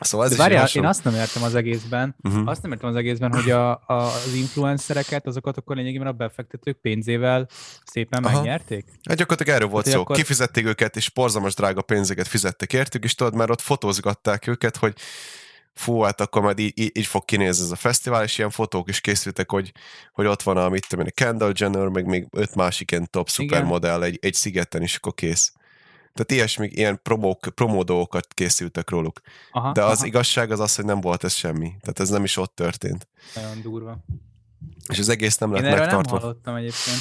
[0.00, 2.48] Szóval ez várjál, én azt nem értem az egészben, uh-huh.
[2.48, 6.80] azt nem értem az egészben, hogy a, a, az influencereket, azokat akkor lényegében a befektetők
[6.80, 7.48] pénzével
[7.84, 8.34] szépen Aha.
[8.34, 8.84] megnyerték?
[9.08, 10.00] Hát gyakorlatilag erről volt hát, szó.
[10.00, 10.16] Akkor...
[10.16, 14.94] Kifizették őket, és porzamos drága pénzeket fizettek értük, és tudod, már ott fotózgatták őket, hogy
[15.72, 19.00] fú, hát akkor majd így, így, fog kinézni ez a fesztivál, és ilyen fotók is
[19.00, 19.72] készültek, hogy,
[20.12, 23.28] hogy ott van a, mit tudom én, Kendall Jenner, meg még öt másik ilyen top
[23.28, 25.52] szupermodell egy, egy szigeten, és akkor kész.
[26.12, 29.20] Tehát ilyesmi, ilyen promók, promó dolgokat készültek róluk.
[29.50, 30.06] Aha, De az aha.
[30.06, 31.72] igazság az az, hogy nem volt ez semmi.
[31.80, 33.08] Tehát ez nem is ott történt.
[33.34, 34.04] Nagyon durva.
[34.88, 36.12] És az egész nem lett Én megtartva.
[36.12, 36.98] nem hallottam egyébként.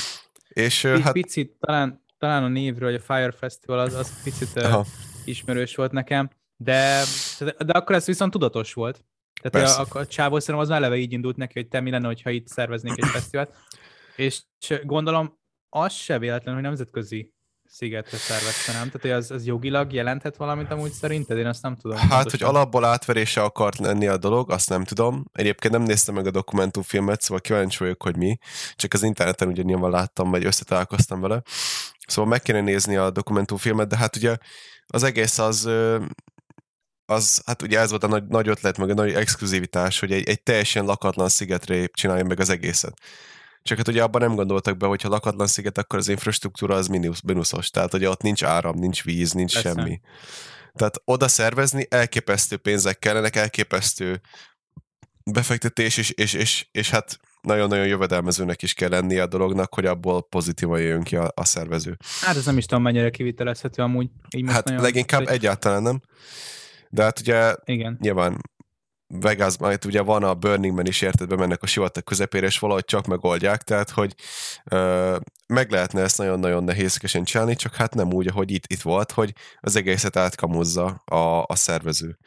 [0.49, 1.13] És P- hát...
[1.13, 4.85] Picit, talán, talán a névről, hogy a Fire Festival, az, az picit aha.
[5.25, 7.03] ismerős volt nekem, de,
[7.39, 9.05] de akkor ez viszont tudatos volt.
[9.41, 12.07] Tehát a, a, a csávó szerintem az eleve így indult neki, hogy te mi lenne,
[12.07, 13.55] hogyha itt szerveznék egy fesztivált.
[14.15, 14.43] És
[14.83, 15.37] gondolom,
[15.69, 17.33] az se véletlen, hogy nemzetközi
[17.71, 18.89] szigetre szervezte, nem?
[18.89, 21.37] Tehát az, az jogilag jelenthet valamit amúgy szerinted?
[21.37, 21.97] Én azt nem tudom.
[21.97, 22.47] Hát, pontosan.
[22.47, 25.25] hogy alapból átverése akart lenni a dolog, azt nem tudom.
[25.33, 28.37] Egyébként nem néztem meg a dokumentumfilmet, szóval kíváncsi vagyok, hogy mi.
[28.75, 31.41] Csak az interneten ugye nyilván láttam, vagy összetalálkoztam vele.
[32.07, 34.37] Szóval meg kéne nézni a dokumentumfilmet, de hát ugye
[34.87, 35.69] az egész az
[37.05, 40.29] az, hát ugye ez volt a nagy, nagy ötlet, meg a nagy exkluzivitás, hogy egy,
[40.29, 42.93] egy teljesen lakatlan szigetre csinálja meg az egészet.
[43.61, 46.87] Csak hát ugye abban nem gondoltak be, hogy ha lakatlan sziget, akkor az infrastruktúra az
[46.87, 47.69] mínusz, mínuszos.
[47.69, 49.69] Tehát ugye ott nincs áram, nincs víz, nincs Persze.
[49.69, 49.99] semmi.
[50.73, 54.21] Tehát oda szervezni elképesztő pénzek kellenek, elképesztő
[55.23, 60.23] befektetés, és, és, és, és hát nagyon-nagyon jövedelmezőnek is kell lennie a dolognak, hogy abból
[60.23, 61.97] pozitívan jön ki a, a szervező.
[62.21, 64.09] Hát ez nem is tudom, mennyire kivitelezhető amúgy.
[64.35, 65.33] Így hát nagyon leginkább hogy...
[65.33, 66.01] egyáltalán nem.
[66.89, 67.97] De hát ugye Igen.
[68.01, 68.41] nyilván
[69.13, 72.85] Vegas, majd ugye van a Burning Man is, érted, bemennek a sivatag közepére, és valahogy
[72.85, 74.15] csak megoldják, tehát hogy
[74.71, 75.17] ö,
[75.47, 79.33] meg lehetne ezt nagyon-nagyon nehézkesen csinálni, csak hát nem úgy, ahogy itt, itt volt, hogy
[79.59, 82.17] az egészet átkamuzza a, a szervező.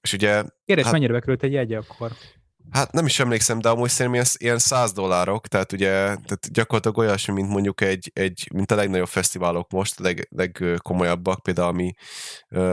[0.00, 0.42] És ugye...
[0.64, 2.12] Kérdés, hát, mennyire bekerült egy jegy akkor?
[2.70, 6.98] Hát nem is emlékszem, de amúgy szerintem ilyen, ilyen 100 dollárok, tehát ugye tehát gyakorlatilag
[6.98, 11.94] olyasmi, mint mondjuk egy, egy mint a legnagyobb fesztiválok most, a leg, legkomolyabbak, például ami,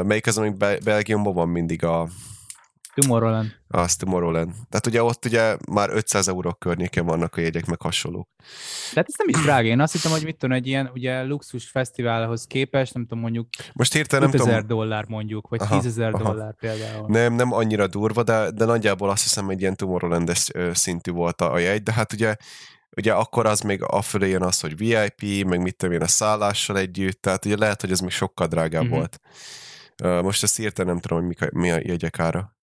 [0.04, 0.50] melyik az, ami
[0.84, 2.10] Belgiumban van mindig a,
[2.96, 3.52] Tomorrowland.
[3.68, 4.52] Az Tomorrowland.
[4.70, 8.30] Tehát ugye ott ugye már 500 euró környéken vannak a jegyek, meg hasonlók.
[8.94, 9.68] Tehát ez nem is drága.
[9.68, 13.48] Én azt hittem, hogy mit tudom, egy ilyen ugye luxus fesztiválhoz képest, nem tudom, mondjuk
[13.74, 14.68] Most hirtelen nem tudom...
[14.68, 17.06] dollár mondjuk, vagy 10 ezer dollár például.
[17.08, 20.32] Nem, nem annyira durva, de, de nagyjából azt hiszem, egy ilyen tomorrowland
[20.74, 22.36] szintű volt a, jegy, de hát ugye
[22.98, 26.78] ugye akkor az még fölé jön az, hogy VIP, meg mit tudom én a szállással
[26.78, 28.98] együtt, tehát ugye lehet, hogy ez még sokkal drágább uh-huh.
[28.98, 29.20] volt.
[30.24, 32.56] Most ezt hirtelen nem tudom, hogy mi a jegyek ára.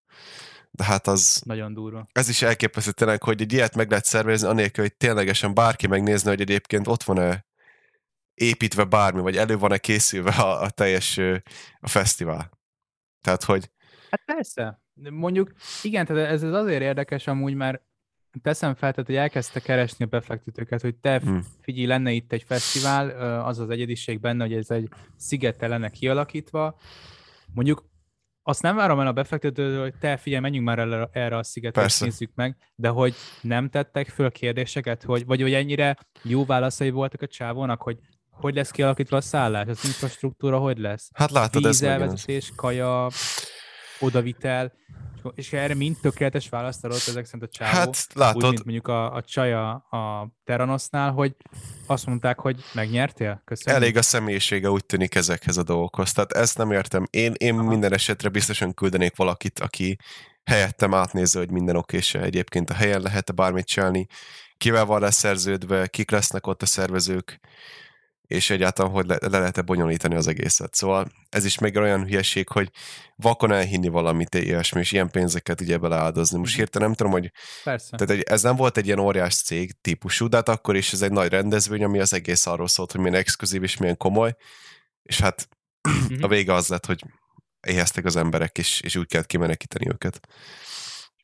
[0.71, 1.43] De hát az...
[1.45, 2.07] Nagyon durva.
[2.13, 6.31] Ez is elképesztő tényleg, hogy egy ilyet meg lehet szervezni, anélkül, hogy ténylegesen bárki megnézne,
[6.31, 7.47] hogy egyébként ott van-e
[8.35, 11.19] építve bármi, vagy elő van-e készülve a, a teljes
[11.81, 12.51] a fesztivál.
[13.21, 13.71] Tehát, hogy...
[14.11, 14.83] Hát persze.
[15.11, 15.53] Mondjuk,
[15.83, 17.83] igen, tehát ez, ez azért érdekes amúgy, mert
[18.43, 21.45] teszem fel, tehát, hogy elkezdte keresni a befektetőket, hogy te hmm.
[21.61, 23.11] figyelj, lenne itt egy fesztivál,
[23.45, 26.79] az az egyediség benne, hogy ez egy szigettel lenne kialakítva.
[27.55, 27.89] Mondjuk
[28.49, 31.85] azt nem várom el a befektetőtől, hogy te figyelj, menjünk már el erre a szigetre,
[31.85, 36.91] és nézzük meg, de hogy nem tettek föl kérdéseket, hogy, vagy hogy ennyire jó válaszai
[36.91, 37.99] voltak a csávónak, hogy
[38.31, 41.11] hogy lesz kialakítva a szállás, az infrastruktúra hogy lesz?
[41.15, 43.09] Hát látod, ez Vízelvezetés, kaja,
[44.01, 44.73] odavitel,
[45.35, 47.77] és erre mind tökéletes választ adott ezek szerint a csávó.
[47.77, 48.45] Hát látod.
[48.45, 51.37] Úgy, mint mondjuk a, a csaja a Teranosnál, hogy
[51.87, 53.43] azt mondták, hogy megnyertél?
[53.45, 53.83] Köszönjük.
[53.83, 56.13] Elég a személyisége úgy tűnik ezekhez a dolgokhoz.
[56.13, 57.07] Tehát ezt nem értem.
[57.11, 59.97] Én, én minden esetre biztosan küldenék valakit, aki
[60.45, 64.07] helyettem átnézze, hogy minden oké, és egyébként a helyen lehet-e bármit csinálni,
[64.57, 67.41] kivel van leszerződve, kik lesznek ott a szervezők,
[68.29, 70.75] és egyáltalán, hogy le, le lehet-e bonyolítani az egészet.
[70.75, 72.71] Szóval ez is még olyan hülyeség, hogy
[73.17, 76.39] vakon elhinni valamit ilyesmi, és ilyen pénzeket ugye beleáldozni.
[76.39, 76.61] Most mhm.
[76.61, 77.33] hirtelen nem tudom, hogy
[77.65, 77.97] Persze.
[77.97, 81.13] Tehát ez nem volt egy ilyen óriás cég típusú, de hát akkor is ez egy
[81.13, 84.37] nagy rendezvény, ami az egész arról szólt, hogy milyen exkluzív és milyen komoly,
[85.03, 85.49] és hát
[85.83, 86.29] a mhm.
[86.29, 87.05] vége az lett, hogy
[87.67, 90.21] éheztek az emberek, és, és úgy kellett kimenekíteni őket.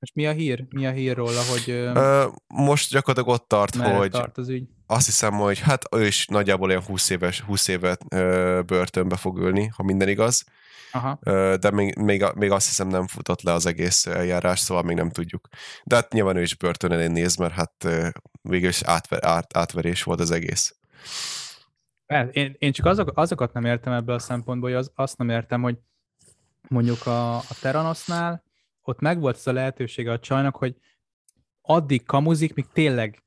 [0.04, 0.64] Most mi a hír?
[0.70, 1.70] Mi a hír róla, hogy...
[1.70, 4.68] Ö, most gyakorlatilag ott tart, hogy tart az ügy?
[4.86, 9.38] azt hiszem, hogy hát ő is nagyjából olyan 20 éves, 20 évet ö, börtönbe fog
[9.38, 10.44] ülni, ha minden igaz.
[10.92, 11.18] Aha.
[11.56, 15.10] de még, még, még azt hiszem nem futott le az egész eljárás, szóval még nem
[15.10, 15.48] tudjuk.
[15.84, 17.88] De hát nyilván ő is börtön elé néz, mert hát
[18.42, 20.76] végül is átver, át, átverés volt az egész.
[22.30, 25.62] Én, én csak azok, azokat nem értem ebből a szempontból, hogy az, azt nem értem,
[25.62, 25.78] hogy
[26.68, 28.42] mondjuk a, a Teranosnál
[28.88, 30.76] ott megvolt ez a lehetősége a csajnak, hogy
[31.60, 33.22] addig kamuzik, míg tényleg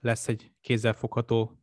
[0.00, 1.58] lesz egy kézzelfogható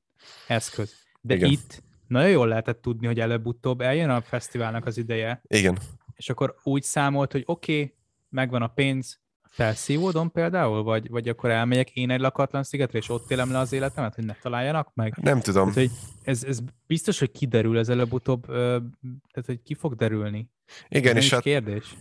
[0.47, 0.93] eszköz.
[1.21, 1.51] De Igen.
[1.51, 5.41] itt nagyon jól lehetett tudni, hogy előbb-utóbb eljön a fesztiválnak az ideje.
[5.47, 5.77] Igen.
[6.15, 7.95] És akkor úgy számolt, hogy oké, okay,
[8.29, 9.19] megvan a pénz,
[9.51, 13.73] felszívódom például, vagy, vagy akkor elmegyek én egy lakatlan szigetre, és ott élem le az
[13.73, 15.17] életemet, hogy ne találjanak meg?
[15.21, 15.71] Nem tudom.
[15.71, 20.49] Tehát, hogy ez, ez biztos, hogy kiderül ez előbb-utóbb, tehát hogy ki fog derülni.
[20.87, 21.95] Igen, ez és hát, kérdés.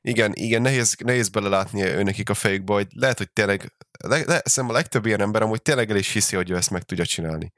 [0.00, 3.72] Igen, igen, nehéz, nehéz belelátni őnekik a fejükbe, hogy lehet, hogy tényleg,
[4.04, 6.82] le, le, a legtöbb ilyen ember amúgy tényleg el is hiszi, hogy ő ezt meg
[6.82, 7.52] tudja csinálni.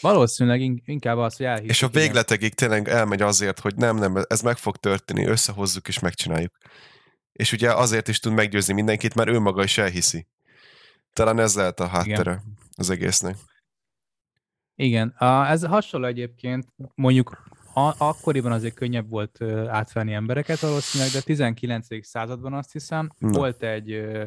[0.00, 1.70] Valószínűleg inkább az, hogy elhiszik.
[1.70, 5.98] És a végletekig tényleg elmegy azért, hogy nem, nem, ez meg fog történni, összehozzuk és
[5.98, 6.56] megcsináljuk.
[7.32, 10.26] És ugye azért is tud meggyőzni mindenkit, mert ő maga is elhiszi.
[11.12, 12.58] Talán ez lehet a háttere Igen.
[12.74, 13.36] az egésznek.
[14.74, 17.42] Igen, a, ez hasonló egyébként, mondjuk
[17.74, 22.06] a, akkoriban azért könnyebb volt átvenni embereket valószínűleg, de a 19.
[22.06, 23.30] században azt hiszem, Na.
[23.30, 24.24] volt egy, egy,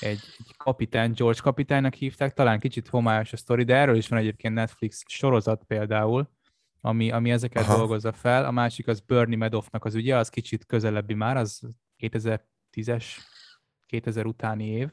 [0.00, 0.20] egy
[0.56, 5.02] kapitány, George kapitánynak hívták, talán kicsit homályos a sztori, de erről is van egyébként Netflix
[5.06, 6.30] sorozat például,
[6.80, 7.76] ami, ami ezeket Aha.
[7.76, 8.44] dolgozza fel.
[8.44, 11.60] A másik az Bernie Madoffnak az ügye, az kicsit közelebbi már, az
[11.98, 13.04] 2010-es,
[13.86, 14.90] 2000 utáni év,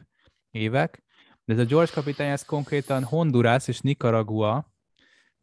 [0.52, 1.04] évek.
[1.46, 4.75] De ez a George kapitány, ez konkrétan Honduras és Nicaragua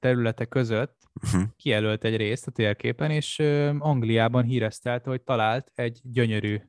[0.02, 1.42] területe között uh-huh.
[1.56, 3.38] kijelölt egy részt a térképen, és
[3.78, 6.60] Angliában híreztelte, hogy talált egy gyönyörű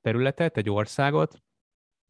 [0.00, 1.42] területet, egy országot,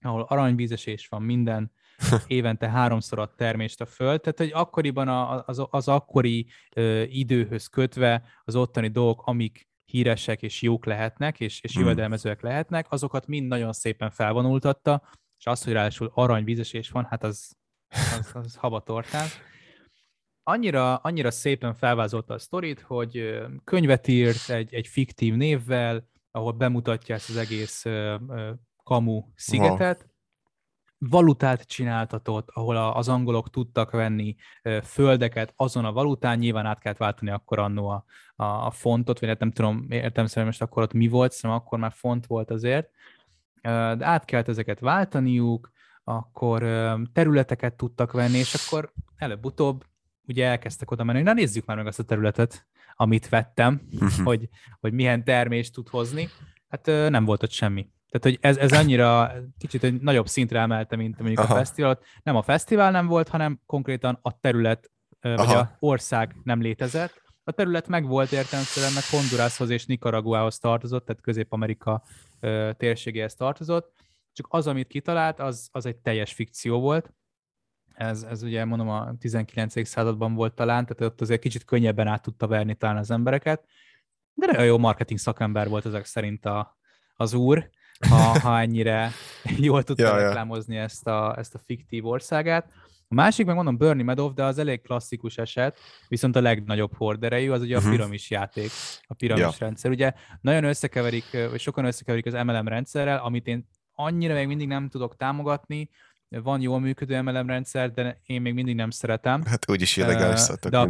[0.01, 1.73] ahol aranyvízesés van minden,
[2.27, 5.09] évente háromszor ad termést a föld, tehát hogy akkoriban
[5.47, 11.61] az, az akkori ö, időhöz kötve az ottani dolgok, amik híresek és jók lehetnek, és,
[11.61, 11.83] és hmm.
[11.83, 15.03] jövedelmezőek lehetnek, azokat mind nagyon szépen felvonultatta,
[15.39, 17.57] és az, hogy ráadásul aranyvízesés van, hát az,
[17.89, 19.27] az, az habatortán
[20.43, 27.15] annyira, annyira szépen felvázolta a sztorit, hogy könyvet írt egy, egy fiktív névvel, ahol bemutatja
[27.15, 27.85] ezt az egész
[28.85, 30.09] kamu szigetet,
[30.99, 34.37] valutát csináltatott, ahol az angolok tudtak venni
[34.83, 38.05] földeket azon a valután, nyilván át kellett váltani akkor annó a,
[38.37, 41.61] a, a fontot, vagy hát nem tudom, értem szerint most akkor ott mi volt, szerintem
[41.61, 42.91] akkor már font volt azért,
[43.63, 45.71] de át kellett ezeket váltaniuk,
[46.05, 46.63] akkor
[47.13, 49.85] területeket tudtak venni, és akkor előbb-utóbb
[50.31, 54.25] ugye elkezdtek oda menni, hogy na nézzük már meg azt a területet, amit vettem, uh-huh.
[54.25, 54.49] hogy,
[54.81, 56.29] hogy milyen termést tud hozni.
[56.69, 57.91] Hát nem volt ott semmi.
[58.11, 61.55] Tehát, hogy ez, ez annyira kicsit egy nagyobb szintre emelte, mint mondjuk Aha.
[61.55, 61.99] a fesztivál.
[62.23, 64.91] Nem a fesztivál nem volt, hanem konkrétan a terület,
[65.21, 65.59] vagy Aha.
[65.59, 67.23] a ország nem létezett.
[67.45, 72.03] A terület meg volt értelemszerűen, meg Hondurashoz és Nicaraguahoz tartozott, tehát Közép-Amerika
[72.77, 73.93] térségéhez tartozott.
[74.33, 77.13] Csak az, amit kitalált, az, az egy teljes fikció volt,
[78.01, 79.87] ez, ez ugye mondom a 19.
[79.89, 83.65] században volt talán, tehát ott azért kicsit könnyebben át tudta verni talán az embereket,
[84.35, 86.79] de nagyon jó marketing szakember volt ezek szerint a,
[87.17, 87.71] az úr,
[88.09, 89.11] ha, ha ennyire
[89.69, 90.83] jól tudta ja, reklámozni ja.
[90.83, 92.69] Ezt, a, ezt a fiktív országát.
[93.09, 97.51] A másik, meg mondom, Bernie Madoff, de az elég klasszikus eset, viszont a legnagyobb horderejű
[97.51, 97.91] az ugye a mhm.
[97.91, 98.71] piramis játék,
[99.07, 99.53] a piramis ja.
[99.59, 99.91] rendszer.
[99.91, 104.89] Ugye nagyon összekeverik, vagy sokan összekeverik az MLM rendszerrel, amit én annyira még mindig nem
[104.89, 105.91] tudok támogatni,
[106.31, 109.45] van jól működő MLM rendszer, de én még mindig nem szeretem.
[109.45, 110.89] Hát úgyis illegális uh, de a,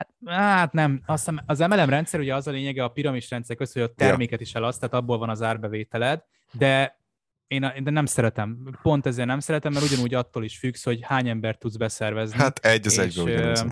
[0.00, 3.56] Hát, hát nem, azt hiszem, az MLM rendszer ugye az a lényege a piramis rendszer
[3.56, 4.46] között, hogy a terméket ja.
[4.46, 6.98] is elaszt, tehát abból van az árbevételed, de
[7.46, 8.78] én, de nem szeretem.
[8.82, 12.38] Pont ezért nem szeretem, mert ugyanúgy attól is függsz, hogy hány ember tudsz beszervezni.
[12.38, 13.66] Hát egy az egyben ugyanaz.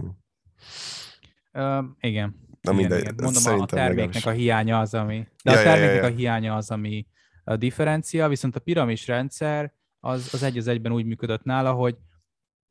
[1.53, 2.47] Uh, igen.
[2.61, 3.01] Na mindegy.
[3.01, 3.15] Igen.
[3.23, 4.25] Mondom, a terméknek legalábbis.
[4.25, 5.27] a hiánya az, ami...
[5.45, 6.15] De ja, a terméknek ja, ja, ja.
[6.15, 7.07] a hiánya az, ami,
[7.49, 11.97] a differencia, viszont a piramis rendszer az, az egy az egyben úgy működött nála, hogy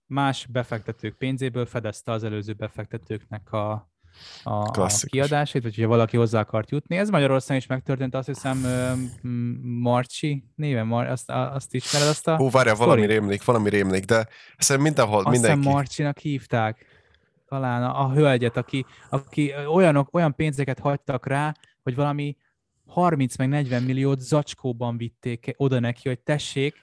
[0.05, 3.71] más befektetők pénzéből fedezte az előző befektetőknek a,
[4.43, 6.97] a, a kiadásait, vagy hogyha valaki hozzá akart jutni.
[6.97, 8.65] Ez Magyarországon is megtörtént, azt hiszem
[9.61, 14.27] Marcsi néven, Mar- azt, azt ismered azt a Ó, várjál, valami rémlik, valami rémlik, de
[14.57, 15.67] szerintem mindenhol azt mindenki.
[15.67, 16.85] Azt Marcsinak hívták.
[17.47, 22.37] Talán a, a hölgyet, aki, aki olyanok, olyan pénzeket hagytak rá, hogy valami
[22.87, 26.75] 30 meg 40 milliót zacskóban vitték oda neki, hogy tessék,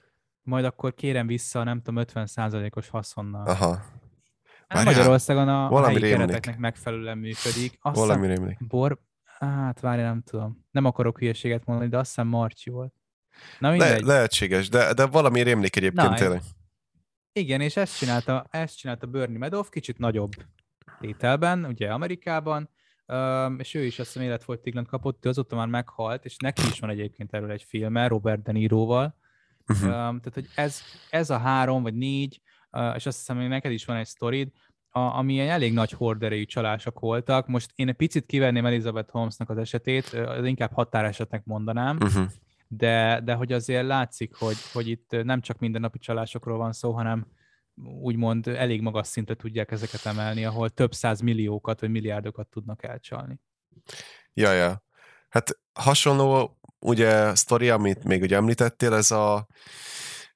[0.43, 3.47] majd akkor kérem vissza, nem tudom, 50 százalékos haszonnal.
[3.47, 3.83] Aha.
[4.69, 6.19] Hát Magyarországon a valami helyi rémlik.
[6.19, 7.79] kereteknek megfelelően működik.
[7.81, 8.67] Azt valami rémlik.
[8.67, 8.99] Bor...
[9.39, 10.67] Hát várj, nem tudom.
[10.71, 12.95] Nem akarok hülyeséget mondani, de azt hiszem Marci volt.
[13.59, 14.03] Na mindegy.
[14.03, 16.43] Le, lehetséges, de, de valami rémlik egyébként Na, tényleg.
[17.33, 20.33] Igen, és ezt csinálta, ezt csinálta Bernie Madoff, kicsit nagyobb
[21.01, 22.71] tételben, ugye Amerikában,
[23.57, 26.91] és ő is azt hiszem életfogytiglant kapott, ő azóta már meghalt, és neki is van
[26.91, 29.17] egyébként erről egy filme, Robert De Niroval.
[29.69, 29.91] Uh-huh.
[29.91, 32.41] Tehát, hogy ez, ez a három vagy négy,
[32.95, 34.53] és azt hiszem, hogy neked is van egy sztorid,
[34.91, 37.47] a, ami elég nagy horderejű csalások voltak.
[37.47, 42.25] Most én egy picit kivenném Elizabeth Holmesnak az esetét, az inkább határesetnek mondanám, uh-huh.
[42.69, 47.27] de, de hogy azért látszik, hogy, hogy itt nem csak mindennapi csalásokról van szó, hanem
[47.83, 53.41] úgymond elég magas szintre tudják ezeket emelni, ahol több száz milliókat vagy milliárdokat tudnak elcsalni.
[54.33, 54.83] Ja, ja.
[55.29, 59.47] Hát hasonló ugye sztori, amit még ugye említettél, ez a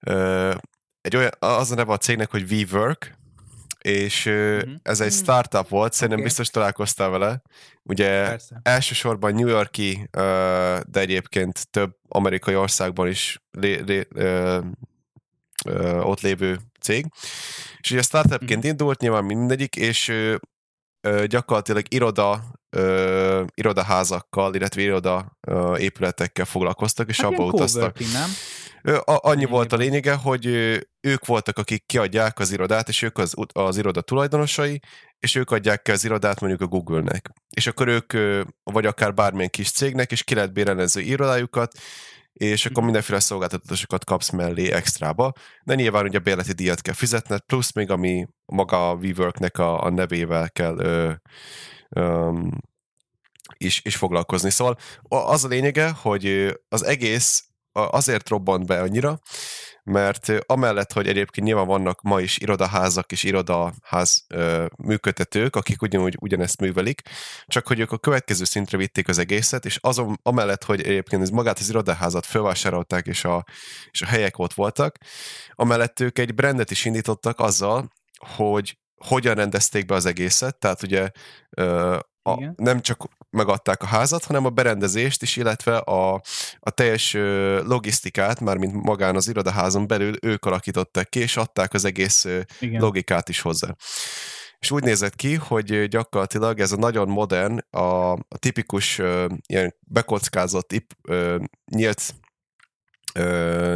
[0.01, 0.55] ö,
[1.01, 3.18] egy olyan, az a neve a cégnek, hogy WeWork,
[3.79, 4.74] és mm-hmm.
[4.83, 6.29] ez egy startup volt, szerintem okay.
[6.29, 7.42] biztos találkoztál vele.
[7.83, 8.61] Ugye Persze.
[8.62, 14.07] elsősorban New Yorki, de egyébként több amerikai országban is lé, lé,
[16.03, 17.07] ott lévő cég.
[17.81, 18.68] És ugye startupként mm-hmm.
[18.68, 20.12] indult, nyilván mindegyik, és
[21.27, 22.44] gyakorlatilag iroda,
[23.55, 25.38] irodaházakkal, illetve iroda
[25.77, 27.99] épületekkel foglalkoztak, és hát abba utaztak.
[27.99, 28.31] nem?
[28.83, 30.47] A, annyi volt a lényege, hogy
[31.01, 34.81] ők voltak, akik kiadják az irodát, és ők az, az iroda tulajdonosai,
[35.18, 37.31] és ők adják ki az irodát mondjuk a Google-nek.
[37.57, 38.12] És akkor ők,
[38.62, 41.79] vagy akár bármilyen kis cégnek, és ki lehet bérelni az irodájukat,
[42.38, 42.85] és akkor mhm.
[42.85, 45.33] mindenféle szolgáltatásokat kapsz mellé extrába,
[45.64, 49.90] de nyilván ugye bérleti díjat kell fizetned, plusz még ami maga a WeWorknek a, a
[49.90, 51.12] nevével kell ö,
[51.88, 52.33] ö,
[53.57, 54.51] is, is foglalkozni.
[54.51, 59.18] Szóval az a lényege, hogy az egész azért robbant be annyira,
[59.88, 66.16] mert amellett, hogy egyébként nyilván vannak ma is irodaházak és irodaház ö, működtetők, akik ugyanúgy
[66.20, 67.03] ugyanezt művelik,
[67.46, 71.31] csak hogy ők a következő szintre vitték az egészet, és azon amellett, hogy egyébként ez
[71.31, 73.44] magát az irodaházat felvásárolták, és a,
[73.90, 74.96] és a helyek ott voltak,
[75.53, 77.88] amellett ők egy brandet is indítottak azzal,
[78.37, 81.11] hogy hogyan rendezték be az egészet, tehát ugye
[82.22, 86.23] a, nem csak megadták a házat, hanem a berendezést is, illetve a,
[86.59, 87.12] a teljes
[87.64, 92.27] logisztikát, mármint magán az irodaházon belül ők alakították ki, és adták az egész
[92.61, 92.81] Igen.
[92.81, 93.77] logikát is hozzá.
[94.59, 99.01] És úgy nézett ki, hogy gyakorlatilag ez a nagyon modern, a, a tipikus
[99.47, 100.93] ilyen bekockázott, ip,
[101.71, 102.14] nyílt,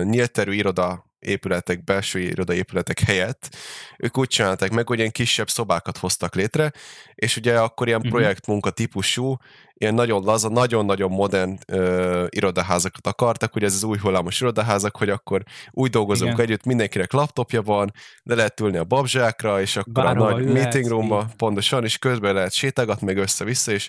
[0.02, 3.56] nyílt terű iroda épületek, belső irodaépületek helyett
[3.98, 6.72] ők úgy csinálták meg, hogy ilyen kisebb szobákat hoztak létre,
[7.14, 8.14] és ugye akkor ilyen uh-huh.
[8.14, 9.36] projektmunka típusú,
[9.74, 15.10] ilyen nagyon laza, nagyon-nagyon modern ö, irodaházakat akartak, hogy ez az új hullámos irodaházak, hogy
[15.10, 16.44] akkor úgy dolgozunk Igen.
[16.44, 20.86] együtt, mindenkinek laptopja van, de lehet ülni a babzsákra, és akkor Bárhol a nagy meeting
[20.86, 23.88] roomba, pontosan, és közben lehet sétálgatni, meg össze-vissza, és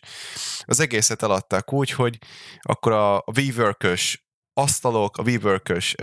[0.65, 2.17] az egészet eladták úgy, hogy
[2.61, 5.95] akkor a, a WeWork-ös asztalok, a WeWork-ös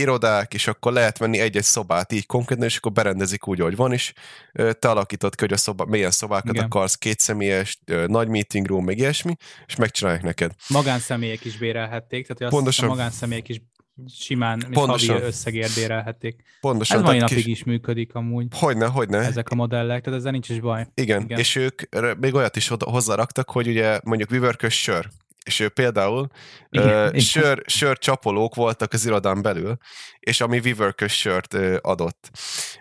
[0.00, 3.92] irodák, és akkor lehet venni egy-egy szobát így konkrétan, és akkor berendezik úgy, ahogy van,
[3.92, 4.12] és
[4.52, 6.64] te alakítod ki, hogy a szoba, milyen szobákat Igen.
[6.64, 9.36] akarsz, kétszemélyes, nagy meeting room, meg ilyesmi,
[9.66, 10.52] és megcsinálják neked.
[10.68, 12.88] Magánszemélyek is bérelhették, tehát hogy Pontosan.
[12.88, 13.60] azt magánszemélyek is
[14.08, 15.14] simán Pontosan.
[15.14, 16.42] havi összegért bérelhették.
[16.60, 16.98] Pontosan.
[16.98, 17.46] Ez mai napig kis...
[17.46, 18.46] is működik amúgy.
[18.50, 19.18] Hogyne, hogyne.
[19.18, 20.86] Ezek a modellek, tehát ezzel nincs is baj.
[20.94, 21.38] Igen, Igen.
[21.38, 21.82] és ők
[22.20, 25.08] még olyat is hozzáraktak, hogy ugye mondjuk WeWork-ös sör,
[25.44, 26.28] és ő például
[26.68, 29.76] igen, uh, sör, sör csapolók voltak az irodán belül,
[30.18, 32.30] és ami wework sört uh, adott.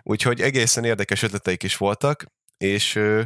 [0.04, 2.26] Úgyhogy egészen érdekes ötleteik is voltak,
[2.58, 3.22] és uh,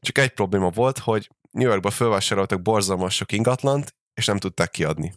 [0.00, 5.14] csak egy probléma volt, hogy New Yorkba felvásároltak borzalmas sok ingatlant, és nem tudták kiadni.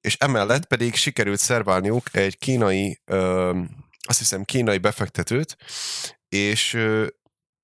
[0.00, 3.58] És emellett pedig sikerült szerválniuk egy kínai, uh,
[4.00, 5.56] azt hiszem kínai befektetőt,
[6.28, 7.06] és uh,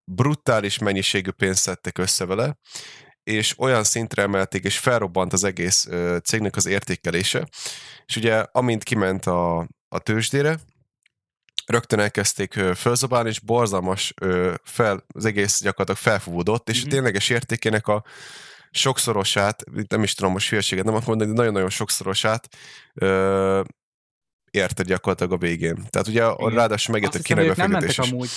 [0.05, 2.59] brutális mennyiségű pénzt szedtek össze vele,
[3.31, 5.89] és olyan szintre emelték, és felrobbant az egész
[6.25, 7.49] cégnek az értékelése.
[8.07, 10.59] És ugye, amint kiment a, a tőzsdére,
[11.67, 14.15] rögtön elkezdték fölzabálni, és borzalmas
[14.63, 16.87] fel, az egész gyakorlatilag felfúvódott, és mm-hmm.
[16.87, 18.05] a tényleges értékének a
[18.71, 22.49] sokszorosát, nem is tudom most hülyeséget nem mondani, de nagyon-nagyon sokszorosát
[22.95, 23.63] ö,
[24.51, 25.87] érte gyakorlatilag a végén.
[25.91, 26.55] Tehát ugye Igen.
[26.55, 28.31] ráadásul megjött a kinek nem mentek amúgy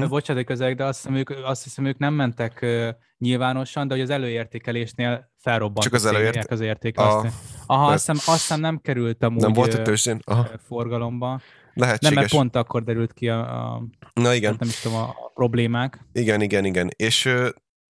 [0.00, 0.08] Hm?
[0.08, 4.02] Bocsánat, közeg, de azt hiszem, ők, azt hiszem, ők nem mentek uh, nyilvánosan, de hogy
[4.02, 6.50] az előértékelésnél felrobbant Csak az előért...
[6.50, 6.98] az érték.
[6.98, 7.26] A...
[7.66, 10.20] Aha, azt hiszem, azt hiszem nem került amúgy nem volt tőzsdén?
[10.24, 10.48] Aha.
[10.66, 11.40] forgalomba.
[11.74, 12.14] Lehetséges.
[12.14, 13.82] Nem, mert pont akkor derült ki a, a
[14.14, 14.56] Na igen.
[14.58, 16.04] nem is tudom, a, a problémák.
[16.12, 16.90] Igen, igen, igen.
[16.96, 17.28] És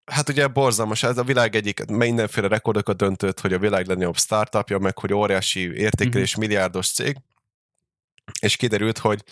[0.06, 4.78] hát ugye borzalmas, ez a világ egyik mindenféle rekordokat döntött, hogy a világ legnagyobb startupja,
[4.78, 6.48] meg hogy óriási értékelés, uh-huh.
[6.48, 7.18] milliárdos cég,
[8.40, 9.24] és kiderült, hogy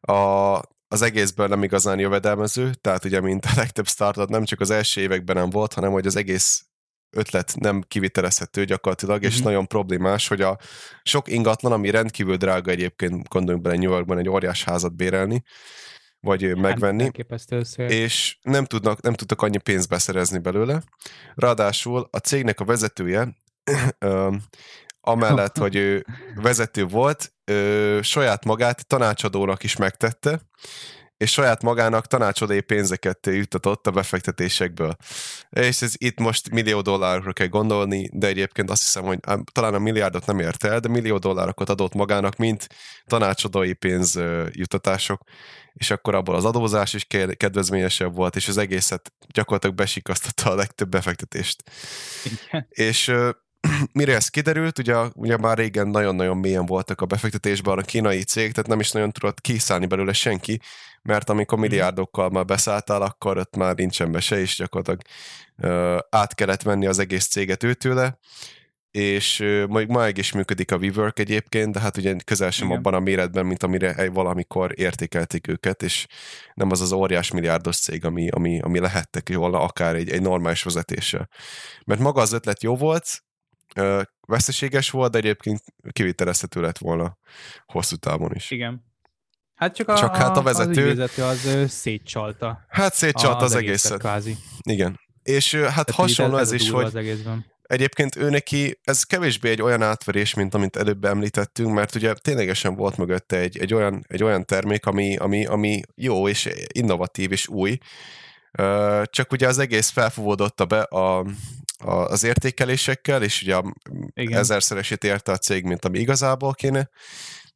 [0.00, 0.58] a,
[0.92, 5.00] az egészből nem igazán jövedelmező, tehát ugye, mint a legtöbb startup nem csak az első
[5.00, 6.64] években nem volt, hanem hogy az egész
[7.10, 9.28] ötlet nem kivitelezhető gyakorlatilag, mm-hmm.
[9.28, 9.44] és mhm.
[9.44, 10.58] nagyon problémás, hogy a
[11.02, 15.42] sok ingatlan, ami rendkívül drága egyébként, gondoljunk bele New Yorkban egy óriás házat bérelni,
[16.20, 17.10] vagy hát, megvenni,
[17.76, 20.82] és nem, tudnak, nem tudtak annyi pénzt beszerezni belőle.
[21.34, 23.36] Ráadásul a cégnek a vezetője,
[25.10, 26.04] amellett, hogy ő
[26.34, 27.32] vezető volt,
[28.00, 30.40] saját magát tanácsadónak is megtette,
[31.16, 34.96] és saját magának tanácsadói pénzeket juttatott a befektetésekből.
[35.50, 39.18] És ez itt most millió dollárokra kell gondolni, de egyébként azt hiszem, hogy
[39.52, 42.66] talán a milliárdot nem ért el, de millió dollárokat adott magának, mint
[43.06, 45.22] tanácsadói pénzjutatások,
[45.72, 47.06] és akkor abból az adózás is
[47.36, 51.62] kedvezményesebb volt, és az egészet gyakorlatilag besikasztotta a legtöbb befektetést.
[52.24, 52.66] Igen.
[52.68, 53.12] És
[53.92, 58.52] mire ez kiderült, ugye, ugye már régen nagyon-nagyon mélyen voltak a befektetésben a kínai cég,
[58.52, 60.60] tehát nem is nagyon tudott kiszállni belőle senki,
[61.02, 61.68] mert amikor mhm.
[61.68, 65.00] milliárdokkal már beszálltál, akkor ott már nincsen be se, és gyakorlatilag
[65.56, 68.18] uh, át kellett venni az egész céget őtőle,
[68.90, 72.78] és uh, majd ma is működik a WeWork egyébként, de hát ugye közel sem Igen.
[72.78, 76.06] abban a méretben, mint amire valamikor értékelték őket, és
[76.54, 80.62] nem az az óriás milliárdos cég, ami, ami, ami lehettek volna akár egy, egy normális
[80.62, 81.28] vezetése.
[81.84, 83.22] Mert maga az ötlet jó volt,
[84.26, 87.18] veszteséges volt, de egyébként kivitelezhető lett volna
[87.66, 88.50] hosszú távon is.
[88.50, 88.88] Igen.
[89.54, 91.02] Hát csak, a, csak hát a vezető...
[91.02, 92.64] Az az szétcsalta.
[92.68, 93.98] Hát szétcsalta az, az egészet.
[93.98, 94.36] Kvázi.
[94.62, 95.00] Igen.
[95.22, 97.46] És hát Tehát hasonló ez, ez is, hogy az egészben.
[97.62, 102.74] egyébként ő neki, ez kevésbé egy olyan átverés, mint amit előbb említettünk, mert ugye ténylegesen
[102.74, 107.48] volt mögötte egy, egy, olyan, egy olyan termék, ami, ami, ami jó és innovatív és
[107.48, 107.78] új,
[109.04, 111.18] csak ugye az egész felfúvódott be a,
[111.78, 113.74] a, az értékelésekkel, és ugye a
[114.14, 114.38] Igen.
[114.38, 116.90] ezerszeresét érte a cég, mint ami igazából kéne,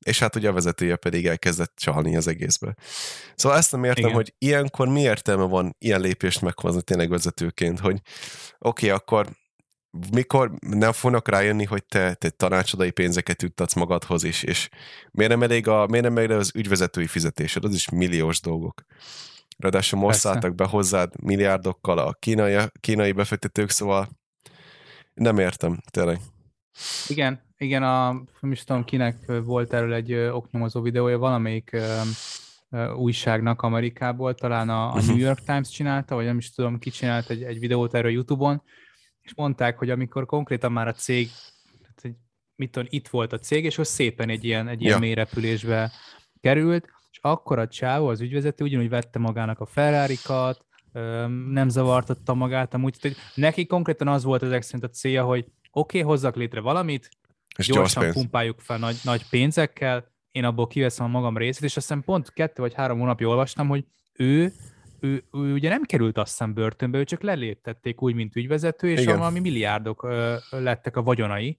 [0.05, 2.75] és hát ugye a vezetője pedig elkezdett csalni az egészbe.
[3.35, 4.15] Szóval ezt nem értem, Igen.
[4.15, 8.01] hogy ilyenkor mi értelme van ilyen lépést meghozni tényleg vezetőként, hogy
[8.59, 9.29] oké, okay, akkor
[10.13, 14.69] mikor nem fognak rájönni, hogy te, te tanácsadai pénzeket juttatsz magadhoz is, és
[15.11, 18.85] miért nem elég, a, miért nem elég az ügyvezetői fizetésed, az is milliós dolgok.
[19.57, 24.09] Ráadásul most szálltak be hozzád milliárdokkal a kínai, kínai befektetők, szóval
[25.15, 26.21] nem értem, tényleg.
[27.09, 32.01] Igen, igen, a, nem is tudom kinek volt erről egy oknyomozó videója, valamelyik ö,
[32.71, 35.25] ö, újságnak Amerikából, talán a, a New mhm.
[35.25, 38.63] York Times csinálta, vagy nem is tudom, ki csinált egy, egy videót erről YouTube-on,
[39.21, 41.31] és mondták, hogy amikor konkrétan már a cég,
[41.81, 42.13] tehát, hogy
[42.57, 44.99] mit tudom, itt volt a cég, és hogy szépen egy ilyen, egy ilyen ja.
[44.99, 45.93] mélyrepülésbe
[46.41, 46.89] került,
[47.25, 50.17] akkor a csávó, az ügyvezető ugyanúgy vette magának a ferrari
[51.51, 55.99] nem zavartatta magát, amúgy, hogy neki konkrétan az volt ezek szerint a célja, hogy oké,
[55.99, 57.09] okay, hozzak létre valamit,
[57.57, 62.03] és gyorsan pumpáljuk fel nagy, nagy pénzekkel, én abból kiveszem a magam részét, és aztán
[62.05, 64.53] pont kettő vagy három hónapja olvastam, hogy ő,
[65.01, 69.01] ő, ő ugye nem került azt hiszem börtönbe, ő csak leléptették úgy, mint ügyvezető, és
[69.01, 69.19] Igen.
[69.19, 71.59] valami milliárdok ö, lettek a vagyonai.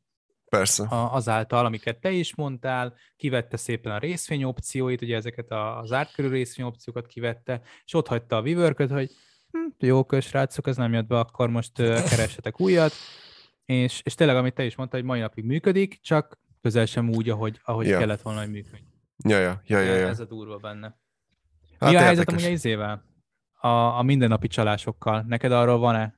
[0.57, 0.83] Persze.
[0.83, 7.07] A, azáltal, amiket te is mondtál, kivette szépen a részvényopcióit, ugye ezeket az ártkörű részvényopciókat
[7.07, 9.11] kivette, és ott hagyta a vivörköt, hogy
[9.51, 12.93] hm, jó srácok, ez nem jött be, akkor most ö, keressetek újat,
[13.65, 17.29] és, és tényleg, amit te is mondtad, hogy mai napig működik, csak közel sem úgy,
[17.29, 17.97] ahogy, ahogy ja.
[17.97, 18.93] kellett volna, hogy működjön.
[19.17, 20.07] Ja, ja, ja, ja, ja.
[20.07, 20.97] Ez a durva benne.
[21.79, 23.03] Hát Mi a helyzet amúgy izével?
[23.65, 25.25] A, a mindennapi csalásokkal.
[25.27, 26.13] Neked arról van-e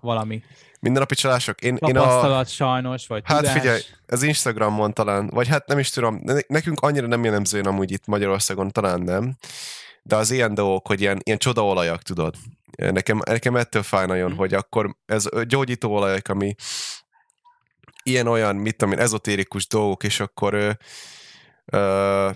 [0.00, 0.42] valami?
[0.80, 1.60] Mindennapi csalások?
[1.60, 2.44] Én, én a...
[2.44, 3.52] sajnos, vagy Hát tudás?
[3.52, 8.06] figyelj, ez Instagramon talán, vagy hát nem is tudom, nekünk annyira nem jellemző amúgy itt
[8.06, 9.36] Magyarországon, talán nem,
[10.02, 12.34] de az ilyen dolgok, hogy ilyen, ilyen csodaolajak, tudod.
[12.76, 14.36] Nekem, nekem ettől fáj nagyon, mm.
[14.36, 16.54] hogy akkor ez gyógyítóolajak, ami
[18.02, 20.70] ilyen-olyan, mit tudom én, ezotérikus dolgok, és akkor ö,
[21.64, 22.30] ö,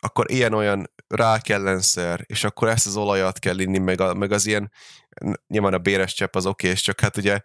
[0.00, 4.72] akkor ilyen-olyan rákellenszer, és akkor ezt az olajat kell inni, meg, a, meg az ilyen,
[5.46, 7.40] nyilván a béres csepp az oké, és csak hát ugye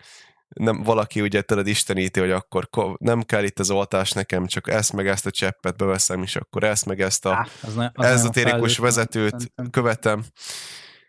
[0.47, 4.93] nem, valaki ugye tudod isteníti, hogy akkor nem kell itt az oltás nekem, csak ezt
[4.93, 7.47] meg ezt a cseppet beveszem, és akkor ezt meg ezt a
[7.93, 9.70] ezotérikus vezetőt szerintem.
[9.70, 10.24] követem.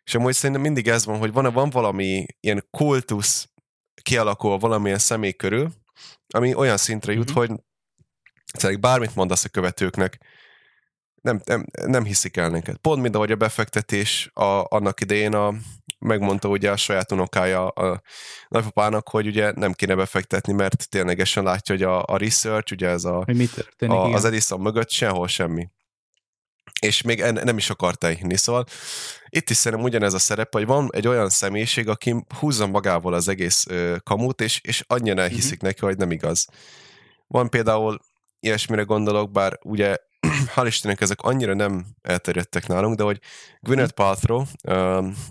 [0.05, 3.49] És amúgy szerintem mindig ez van, hogy van, van valami ilyen kultusz
[4.03, 5.72] kialakul valamilyen személy körül,
[6.34, 7.55] ami olyan szintre jut, mm-hmm.
[8.61, 10.18] hogy bármit mondasz a követőknek,
[11.22, 12.76] nem, nem, nem hiszik el neked.
[12.76, 15.54] Pont mint ahogy a befektetés a, annak idején a,
[15.98, 18.02] megmondta ugye a saját unokája a
[18.48, 23.04] nagypapának, hogy ugye nem kéne befektetni, mert ténylegesen látja, hogy a, a research, ugye ez
[23.04, 25.68] a, mi történik, a, az Edison mögött sehol semmi.
[26.80, 28.36] És még en, nem is akarta hinni.
[28.36, 28.64] Szóval
[29.28, 33.28] itt is szerintem ugyanez a szerep, hogy van egy olyan személyiség, aki húzza magával az
[33.28, 35.66] egész ö, kamut, és, és annyira elhiszik mm-hmm.
[35.66, 36.46] neki, hogy nem igaz.
[37.26, 38.00] Van például
[38.40, 39.96] ilyesmire gondolok, bár ugye
[40.54, 43.20] hál' Istennek ezek annyira nem elterjedtek nálunk, de hogy
[43.60, 44.44] Gwyneth Paltrow,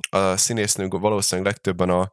[0.10, 2.12] a színésznő valószínűleg legtöbben a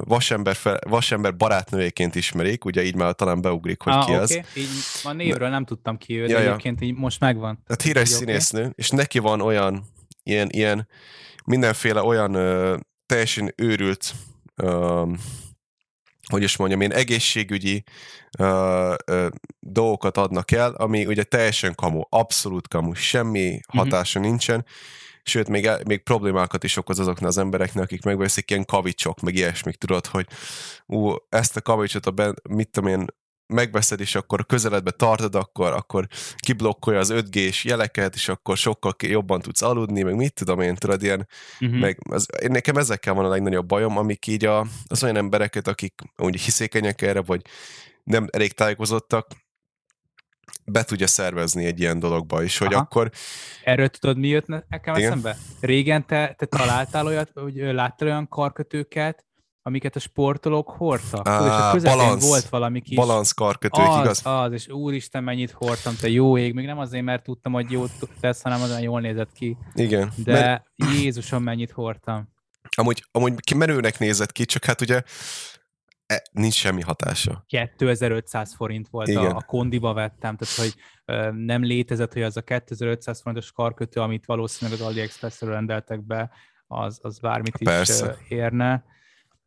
[0.00, 4.22] vasember, fel, vasember barátnőjéként ismerik, ugye így már talán beugrik, hogy ah, ki okay.
[4.22, 4.40] az.
[4.54, 4.68] Így
[5.02, 7.62] a névről nem tudtam ki őt, ja, egyébként így most megvan.
[7.66, 8.72] Tehát híres színésznő, okay.
[8.74, 9.84] és neki van olyan
[10.22, 10.88] ilyen, ilyen
[11.44, 12.76] mindenféle olyan ö,
[13.06, 14.14] teljesen őrült
[14.56, 15.02] ö,
[16.26, 17.84] hogy is mondjam, én egészségügyi
[18.38, 19.28] ö, ö,
[19.60, 23.78] dolgokat adnak el, ami ugye teljesen kamu, abszolút kamu, semmi mhm.
[23.78, 24.30] hatása uh-huh.
[24.30, 24.64] nincsen,
[25.22, 29.76] sőt, még, még problémákat is okoz azoknak az embereknek, akik megveszik ilyen kavicsok, meg ilyesmik,
[29.76, 30.26] tudod, hogy
[30.86, 33.06] ú, ezt a kavicsot, a ben, mit tudom én,
[33.46, 39.40] megveszed, és akkor közeledbe tartod, akkor, akkor kiblokkolja az 5G-s jeleket, és akkor sokkal jobban
[39.40, 41.28] tudsz aludni, meg mit tudom én, tudod, ilyen,
[41.60, 41.78] uh-huh.
[41.78, 45.68] meg az, én nekem ezekkel van a legnagyobb bajom, amik így a, az olyan embereket,
[45.68, 47.42] akik úgy hiszékenyek erre, vagy
[48.04, 49.26] nem elég tájékozottak,
[50.64, 52.82] be tudja szervezni egy ilyen dologba is, hogy Aha.
[52.82, 53.10] akkor...
[53.64, 55.36] Erről tudod, mi jött nekem eszembe?
[55.60, 59.24] Régen te, te találtál olyat, hogy láttál olyan karkötőket,
[59.66, 61.28] amiket a sportolók hordtak.
[61.28, 62.96] Á, és a közepén volt valami kis...
[62.96, 64.26] Balanszkarkötők, az, igaz?
[64.26, 67.84] Az, és úristen, mennyit hordtam, te jó ég, még nem azért, mert tudtam, hogy jó
[68.20, 69.56] tesz, hanem azon jól nézett ki.
[69.74, 70.12] Igen.
[70.16, 70.66] De mert...
[70.74, 72.28] Jézusom, mennyit hordtam.
[72.76, 75.02] Amúgy, amúgy kimerőnek nézett ki, csak hát ugye
[76.06, 77.44] e, nincs semmi hatása.
[77.46, 79.24] 2500 forint volt Igen.
[79.24, 84.00] a, a kondiba vettem, tehát hogy ö, nem létezett, hogy az a 2500 forintos karkötő,
[84.00, 86.30] amit valószínűleg az AliExpress-ről rendeltek be,
[86.66, 88.18] az, az bármit Persze.
[88.20, 88.92] is érne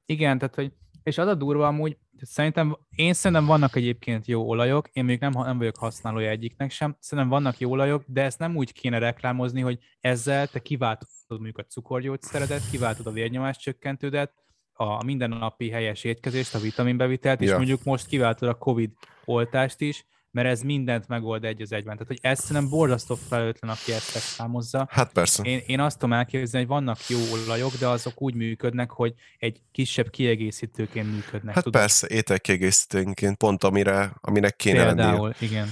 [0.10, 0.72] igen, tehát hogy,
[1.04, 5.32] és az a durva amúgy, szerintem, én szerintem vannak egyébként jó olajok, én még nem,
[5.36, 9.62] nem vagyok használója egyiknek sem, szerintem vannak jó olajok, de ezt nem úgy kéne reklámozni,
[9.62, 14.34] hogy ezzel te kiváltod mondjuk a cukorgyógyszeredet, kiváltod a vérnyomás csökkentődet,
[14.74, 17.58] a mindennapi helyes étkezést, a vitaminbevitelt, és ja.
[17.58, 18.92] mondjuk most kiváltod a COVID
[19.26, 20.06] oltást is,
[20.38, 21.94] mert ez mindent megold egy az egyben.
[21.94, 24.88] Tehát, hogy ez szerintem borzasztó felelőtlen, aki ezt számozza.
[24.92, 25.44] Hát persze.
[25.44, 29.62] Én, én azt tudom elképzelni, hogy vannak jó olajok, de azok úgy működnek, hogy egy
[29.72, 31.56] kisebb kiegészítőként működnek.
[31.56, 31.82] Hát tudod?
[31.82, 35.36] persze, ételkiegészítőként, pont amire, aminek kéne Például, lennie.
[35.40, 35.70] igen.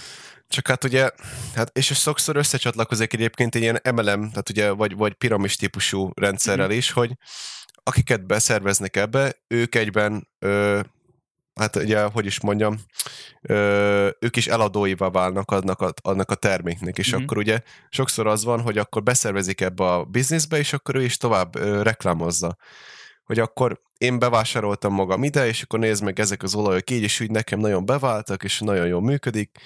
[0.47, 1.09] Csak hát ugye,
[1.55, 6.67] hát és sokszor összecsatlakozik egyébként egy ilyen MLM, tehát ugye, vagy, vagy piramis típusú rendszerrel
[6.67, 6.77] mm-hmm.
[6.77, 7.17] is, hogy
[7.83, 10.79] akiket beszerveznek ebbe, ők egyben ö,
[11.55, 12.77] hát ugye, hogy is mondjam,
[13.41, 17.23] ö, ők is eladóival válnak annak a, annak a terméknek, és mm-hmm.
[17.23, 21.17] akkor ugye sokszor az van, hogy akkor beszervezik ebbe a bizniszbe, és akkor ő is
[21.17, 22.57] tovább ö, reklámozza.
[23.23, 27.19] Hogy akkor én bevásároltam magam ide, és akkor nézd meg ezek az olajok így, és
[27.19, 29.59] úgy nekem nagyon beváltak, és nagyon jól működik,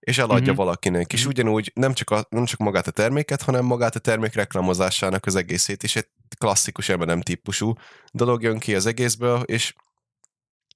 [0.00, 0.54] és eladja mm-hmm.
[0.54, 1.12] valakinek.
[1.12, 1.30] És mhm.
[1.30, 5.34] ugyanúgy nem csak, a, nem csak magát a terméket, hanem magát a termék reklámozásának az
[5.34, 6.06] egészét, és egy
[6.38, 7.72] klasszikus M&M típusú
[8.12, 9.74] dolog jön ki az egészből, és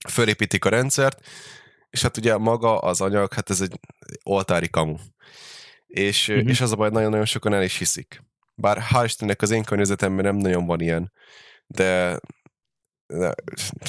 [0.08, 1.26] fölépítik a rendszert,
[1.90, 3.80] és hát ugye maga az anyag, hát ez egy
[4.22, 4.96] oltári kamu.
[5.86, 6.48] És, uh-huh.
[6.48, 8.22] és az a baj, nagyon-nagyon sokan el is hiszik.
[8.54, 11.12] Bár hál' Istennek az én környezetemben nem nagyon van ilyen,
[11.66, 12.20] de,
[13.06, 13.34] de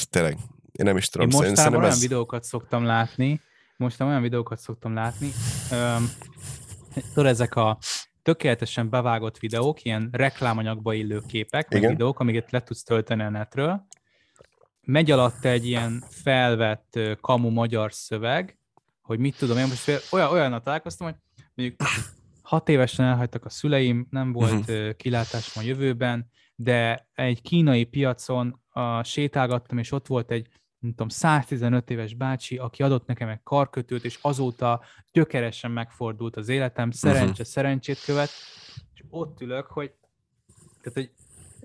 [0.10, 0.38] tényleg,
[0.72, 1.30] én nem is tudom.
[1.30, 2.02] Én mostanában olyan ez...
[2.02, 3.42] videókat szoktam látni,
[3.78, 5.32] mostanában olyan videókat szoktam látni,
[5.72, 6.10] um,
[7.14, 7.78] tudod, ezek a
[8.22, 13.88] tökéletesen bevágott videók, ilyen reklámanyagba illő képek, vagy videók, amiket le tudsz tölteni a netről,
[14.86, 18.58] megy alatt egy ilyen felvett kamu magyar szöveg,
[19.02, 21.16] hogy mit tudom, én most olyan, olyannal találkoztam, hogy
[21.56, 21.82] mondjuk
[22.42, 24.96] hat évesen elhagytak a szüleim, nem volt uh-huh.
[24.96, 30.48] kilátás a jövőben, de egy kínai piacon a, sétálgattam, és ott volt egy
[30.80, 36.50] nem tudom, 115 éves bácsi, aki adott nekem egy karkötőt, és azóta gyökeresen megfordult az
[36.50, 37.46] életem, szerencse, uh-huh.
[37.46, 38.30] szerencsét követ,
[38.94, 39.94] és ott ülök, hogy,
[40.82, 41.12] tehát, hogy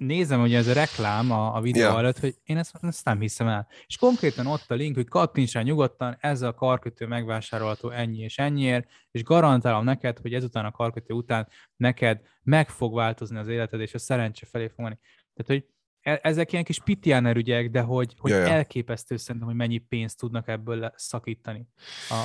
[0.00, 1.98] nézem, hogy ez a reklám a, a videó ja.
[1.98, 3.68] előtt, hogy én ezt, ezt nem hiszem el.
[3.86, 8.38] És konkrétan ott a link, hogy kattints rá nyugodtan, ez a karkötő megvásárolható ennyi és
[8.38, 13.80] ennyiért, és garantálom neked, hogy ezután a karkötő után neked meg fog változni az életed,
[13.80, 14.98] és a szerencse felé fog menni.
[15.34, 15.66] Tehát, hogy
[16.00, 18.48] e, ezek ilyen kis pitiáner ügyek, de hogy, hogy ja, ja.
[18.48, 21.68] elképesztő szerintem, hogy mennyi pénzt tudnak ebből szakítani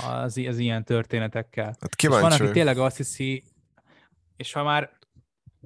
[0.09, 1.75] az, az ilyen történetekkel.
[1.79, 2.37] Hát kíváncsi.
[2.37, 3.43] van, aki tényleg azt hiszi,
[4.35, 4.97] és ha már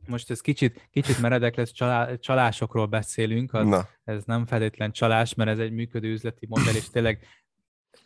[0.07, 3.87] most ez kicsit, kicsit meredek lesz, csalá, csalásokról beszélünk, az, Na.
[4.03, 7.27] ez nem feltétlen csalás, mert ez egy működő üzleti modell, és tényleg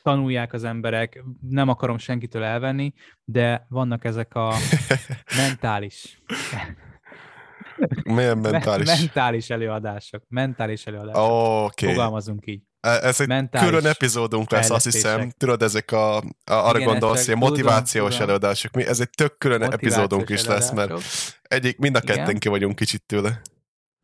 [0.01, 4.53] tanulják az emberek, nem akarom senkitől elvenni, de vannak ezek a
[5.37, 6.21] mentális
[8.03, 8.87] milyen mentális?
[8.99, 10.23] mentális előadások.
[10.27, 11.21] Mentális előadások.
[11.21, 11.93] Oh, okay.
[11.93, 12.61] Fogalmazunk így.
[12.83, 15.31] E, ez egy mentális külön epizódunk lesz, azt hiszem.
[15.37, 18.71] Tudod, ezek a, a arra Igen, gondolsz, hogy motivációs tudom, előadások.
[18.73, 20.93] Mi, ez egy tök külön epizódunk is lesz, mert
[21.41, 22.39] egyik, mind a ketten Igen.
[22.39, 23.41] ki vagyunk kicsit tőle.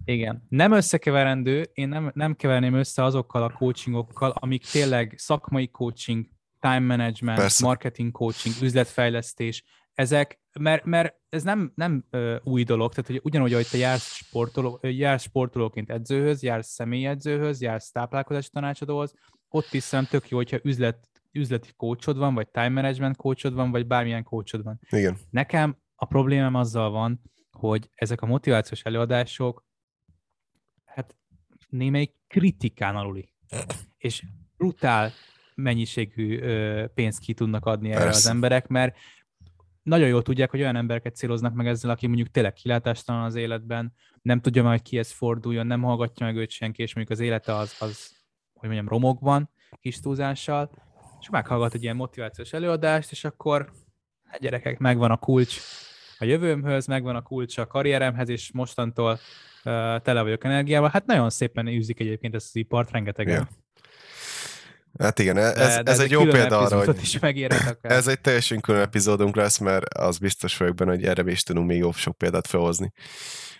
[0.06, 0.46] Igen.
[0.50, 6.26] Nem összekeverendő, én nem, nem keverném össze azokkal a coachingokkal, amik tényleg szakmai coaching,
[6.60, 7.66] time management, Persze.
[7.66, 9.64] marketing coaching, üzletfejlesztés,
[9.94, 14.14] ezek, mert, mert ez nem, nem ö, új dolog, tehát hogy ugyanúgy, hogy te jársz,
[14.14, 19.14] sportoló, jársz sportolóként edzőhöz, jársz személyedzőhöz, jársz táplálkozási tanácsadóhoz,
[19.50, 23.72] ott is szerintem tök jó, hogyha üzlet, üzleti coachod van, vagy time management coachod van,
[23.72, 24.80] vagy bármilyen coachod van.
[24.90, 25.18] Igen.
[25.30, 27.22] Nekem a problémám azzal van,
[27.52, 29.66] hogy ezek a motivációs előadások,
[30.86, 31.16] hát
[31.70, 33.34] némelyik kritikán aluli.
[33.98, 34.24] És
[34.58, 35.12] brutál
[35.56, 36.40] mennyiségű
[36.94, 38.18] pénzt ki tudnak adni erre Persze.
[38.18, 38.98] az emberek, mert
[39.90, 43.94] nagyon jól tudják, hogy olyan embereket céloznak meg ezzel, aki mondjuk tényleg kilátástalan az életben,
[44.22, 47.76] nem tudja majd kihez forduljon, nem hallgatja meg őt senki, és mondjuk az élete az,
[47.80, 48.18] az
[48.54, 49.50] hogy mondjam, romokban,
[49.82, 50.72] kis túlzással,
[51.20, 53.72] és meghallgat egy ilyen motivációs előadást, és akkor
[54.24, 55.60] hát gyerekek, megvan a kulcs
[56.20, 59.20] a jövőmhöz, megvan a kulcs a karrieremhez, és mostantól uh,
[60.02, 60.90] tele vagyok energiával.
[60.90, 63.34] Hát nagyon szépen űzik egyébként ezt az ipart, rengetegen.
[63.34, 63.48] Yeah.
[64.98, 67.20] Hát igen, ez, de, de ez, ez egy jó példa arra, hogy is
[67.82, 71.68] ez egy teljesen külön epizódunk lesz, mert az biztos vagyok benne, hogy erre is tudunk
[71.68, 72.92] még jobb sok példát felhozni.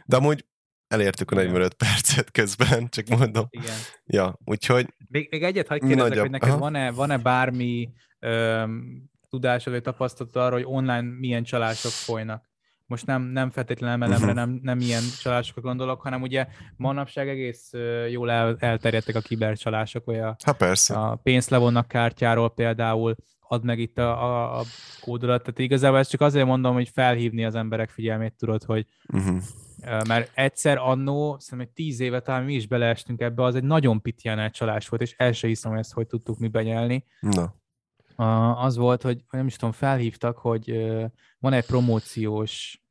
[0.06, 0.46] De amúgy
[0.88, 3.48] elértük a 45 percet közben, csak mondom.
[3.50, 3.76] Igen.
[4.06, 4.94] Ja, úgyhogy...
[5.08, 6.22] Még, még egyet hagyd kérdezek, nagyobb.
[6.22, 12.49] hogy neked van-e, van-e bármi öm, tudásod, vagy tapasztalatod arra, hogy online milyen csalások folynak?
[12.90, 17.72] Most nem, nem feltétlenül emelemre, nem, nem ilyen csalásokra gondolok, hanem ugye manapság egész
[18.12, 20.96] jól el, elterjedtek a kibercsalások, vagy a, ha persze.
[20.96, 24.64] a pénzt levonnak kártyáról például, ad meg itt a, a, a
[25.02, 29.42] kódolat, tehát igazából ezt csak azért mondom, hogy felhívni az emberek figyelmét, tudod, hogy uh-huh.
[30.08, 34.02] mert egyszer annó, szerintem egy tíz éve talán mi is beleestünk ebbe, az egy nagyon
[34.02, 37.06] pitján csalás volt, és el se hiszem, hogy ezt hogy tudtuk mi benyelni.
[37.20, 37.59] Na
[38.56, 40.92] az volt, hogy nem is tudom, felhívtak, hogy
[41.40, 42.84] van egy promóciós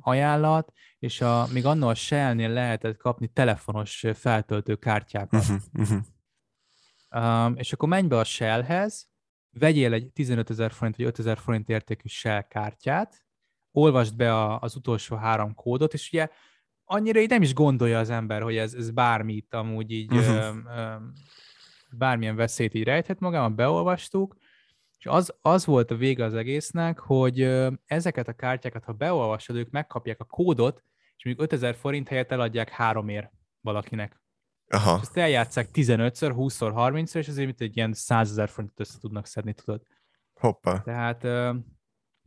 [0.00, 5.42] ajánlat, és a, még annól a Shell-nél lehetett kapni telefonos feltöltő kártyákat.
[5.42, 5.98] Uh-huh, uh-huh.
[7.10, 9.08] Um, és akkor menj be a Shellhez,
[9.50, 13.24] vegyél egy 15 ezer forint vagy 5 ezer forint értékű Shell kártyát,
[13.72, 16.28] olvasd be a, az utolsó három kódot, és ugye
[16.84, 20.56] annyira így nem is gondolja az ember, hogy ez, ez bármit amúgy így, uh-huh.
[21.90, 24.36] bármilyen veszélyt így rejthet magában, beolvastuk,
[24.98, 27.42] és az, az volt a vége az egésznek, hogy
[27.84, 30.82] ezeket a kártyákat, ha beolvasod, ők megkapják a kódot,
[31.16, 34.20] és mondjuk 5000 forint helyett eladják háromért valakinek.
[34.68, 34.94] Aha.
[34.94, 38.98] És ezt eljátszák 15-ször, 20-szor, 30-szor, és azért mint egy ilyen 100 ezer forintot össze
[38.98, 39.82] tudnak szedni, tudod.
[40.34, 40.80] Hoppá.
[40.80, 41.22] Tehát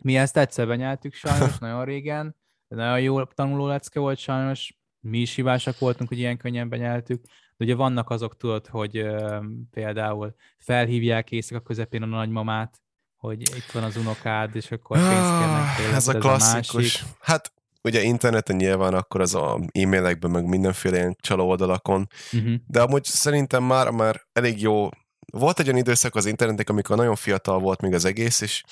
[0.04, 2.36] mi ezt egyszer benyeltük sajnos, nagyon régen,
[2.68, 7.26] de nagyon jó tanuló lecke volt sajnos, mi is hibásak voltunk, hogy ilyen könnyen benyeltük,
[7.62, 9.40] de ugye vannak azok, tudod, hogy ö,
[9.72, 12.82] például felhívják éjszaka közepén a nagymamát,
[13.16, 17.02] hogy itt van az unokád, és akkor pénzt kérnek tőle, Ez a klasszikus.
[17.02, 17.54] A hát
[17.84, 22.54] ugye interneten nyilván akkor az a e-mailekben, meg mindenféle ilyen csaló oldalakon, uh-huh.
[22.68, 24.90] de amúgy szerintem már, már elég jó
[25.32, 28.64] volt egy olyan időszak az interneten, amikor nagyon fiatal volt még az egész, és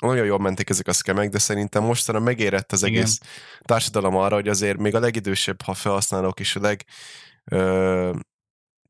[0.00, 3.28] nagyon jól mentek ezek a szkemek, de szerintem mostanra megérett az egész Igen.
[3.62, 6.84] társadalom arra, hogy azért még a legidősebb ha felhasználók is a leg
[7.50, 8.12] ö,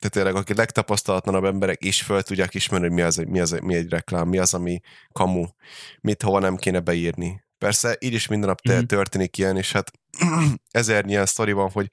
[0.08, 3.74] tehát tényleg aki legtapasztalatlanabb emberek is föl tudják ismerni, hogy mi, az, mi, az, mi
[3.74, 4.80] egy reklám, mi az, ami
[5.12, 5.44] kamu,
[6.00, 7.44] mit hova nem kéne beírni.
[7.58, 8.84] Persze így is minden nap mm-hmm.
[8.84, 9.90] történik ilyen, és hát
[10.70, 11.88] ezer ilyen sztori van, hogy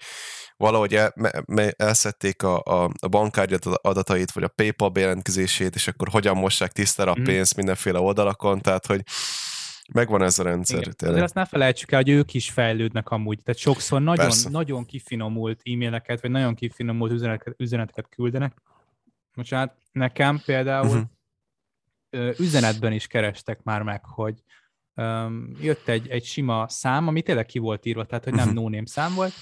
[0.57, 5.87] valahogy el, me, me, elszették a, a, a bankkártya adatait, vagy a PayPal bejelentkezését, és
[5.87, 7.23] akkor hogyan mossák tisztára a mhm.
[7.23, 9.01] pénzt mindenféle oldalakon, tehát hogy
[9.93, 10.81] Megvan ez a rendszer.
[10.81, 10.93] Igen.
[11.09, 13.41] Azért azt ne felejtsük el, hogy ők is fejlődnek amúgy.
[13.41, 18.61] Tehát sokszor nagyon, nagyon kifinomult e-maileket, vagy nagyon kifinomult üzeneteket, üzeneteket küldenek.
[19.33, 21.09] Most hát nekem például
[22.09, 22.39] uh-huh.
[22.39, 24.43] üzenetben is kerestek már meg, hogy
[24.95, 28.69] um, jött egy, egy sima szám, ami tényleg ki volt írva, tehát hogy nem uh-huh.
[28.69, 29.33] no szám volt,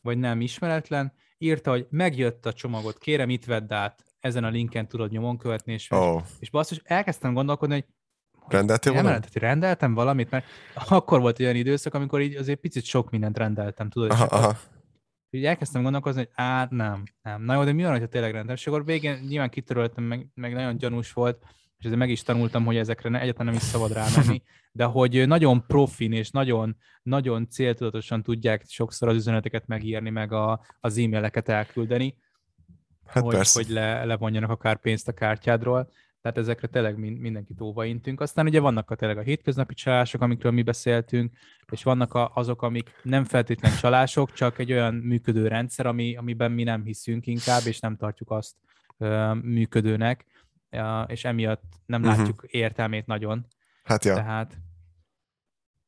[0.00, 4.88] vagy nem ismeretlen, írta, hogy megjött a csomagot, kérem itt vedd át, ezen a linken
[4.88, 6.22] tudod nyomon követni, és, oh.
[6.38, 7.86] és basszus, elkezdtem gondolkodni, hogy
[8.48, 9.18] Rendeltél valamit?
[9.18, 10.46] Tehát rendeltem valamit, mert
[10.88, 14.10] akkor volt olyan időszak, amikor így azért picit sok mindent rendeltem, tudod?
[14.10, 14.56] Aha, aha.
[15.30, 17.42] Így elkezdtem gondolkozni, hogy á, nem, nem.
[17.42, 18.56] Na jó, de mi van, hogyha tényleg rendeltem?
[18.56, 21.42] És akkor végén nyilván kitöröltem, meg, meg nagyon gyanús volt,
[21.78, 24.42] és ezért meg is tanultam, hogy ezekre ne, egyáltalán nem is szabad rámenni,
[24.72, 30.60] de hogy nagyon profin és nagyon, nagyon céltudatosan tudják sokszor az üzeneteket megírni, meg a,
[30.80, 32.16] az e-maileket elküldeni,
[33.06, 33.62] hát hogy, persze.
[33.62, 35.90] hogy le, levonjanak akár pénzt a kártyádról.
[36.26, 38.20] Tehát ezekre tényleg mindenkit óvaintünk.
[38.20, 41.32] Aztán ugye vannak a tényleg a hétköznapi csalások, amikről mi beszéltünk,
[41.70, 46.52] és vannak a, azok, amik nem feltétlen csalások, csak egy olyan működő rendszer, ami, amiben
[46.52, 48.54] mi nem hiszünk inkább, és nem tartjuk azt
[48.98, 50.24] ö, működőnek,
[51.06, 52.16] és emiatt nem uh-huh.
[52.16, 53.46] látjuk értelmét nagyon.
[53.84, 54.14] Hát ja.
[54.14, 54.56] Tehát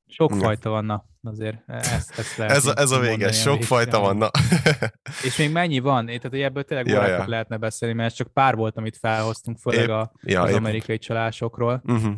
[0.09, 1.63] sok fajta vanna azért.
[1.67, 4.31] Ezt, ezt lehet ez, a, ez a vége, sok fajta vanna.
[5.27, 6.07] és még mennyi van?
[6.07, 7.25] Tehát, hogy ebből tényleg ja, ja.
[7.27, 10.57] lehetne beszélni, mert ez csak pár volt, amit felhoztunk, főleg a, ja, az épp.
[10.57, 11.83] amerikai csalásokról.
[11.85, 12.15] Uh-huh.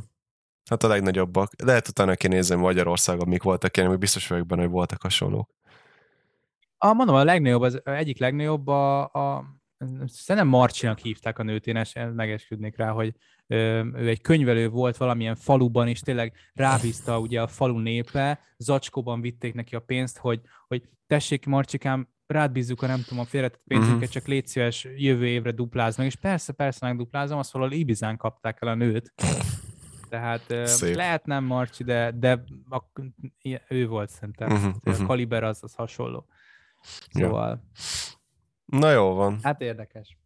[0.70, 1.50] Hát a legnagyobbak.
[1.64, 5.50] Lehet utána nézni Magyarországon, mik voltak ilyen, hogy biztos vagyok benne, hogy voltak hasonlók.
[6.78, 9.44] A, mondom, a legnagyobb, az egyik legnagyobb a, a
[10.06, 11.84] szerintem Marcsinak hívták a nőt, én
[12.14, 13.14] megesküdnék rá, hogy
[13.50, 19.54] ő egy könyvelő volt valamilyen faluban, és tényleg rábízta ugye a falu népe, zacskóban vitték
[19.54, 23.94] neki a pénzt, hogy, hogy tessék, Marcsikám, rád bízzuk a nem tudom, a félretett pénzünket,
[23.94, 24.10] uh-huh.
[24.10, 28.58] csak légy szíves, jövő évre dupláz meg, és persze, persze megduplázom, azt valahol Ibizán kapták
[28.60, 29.12] el a nőt.
[30.08, 30.94] Tehát Szép.
[30.94, 32.82] lehet nem Marcsi, de, de a,
[33.68, 34.52] ő volt szerintem.
[34.52, 35.02] Uh-huh, uh-huh.
[35.02, 36.26] A kaliber az, az hasonló.
[37.10, 37.48] Szóval...
[37.48, 38.78] Ja.
[38.78, 39.38] Na jó van.
[39.42, 40.18] Hát érdekes.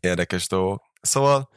[0.00, 0.82] Érdekes dolgok.
[1.00, 1.48] Szóval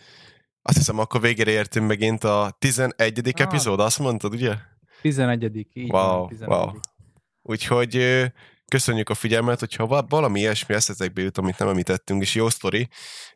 [0.67, 3.19] azt hiszem, akkor végére értünk megint a 11.
[3.19, 3.41] Ah.
[3.41, 4.53] epizód, azt mondtad, ugye?
[5.01, 5.67] 11.
[5.73, 6.49] Így wow, van, 11.
[6.49, 6.71] wow.
[7.41, 8.25] Úgyhogy
[8.67, 12.87] köszönjük a figyelmet, hogyha valami ilyesmi eszetekbe jut, amit nem említettünk, és jó sztori,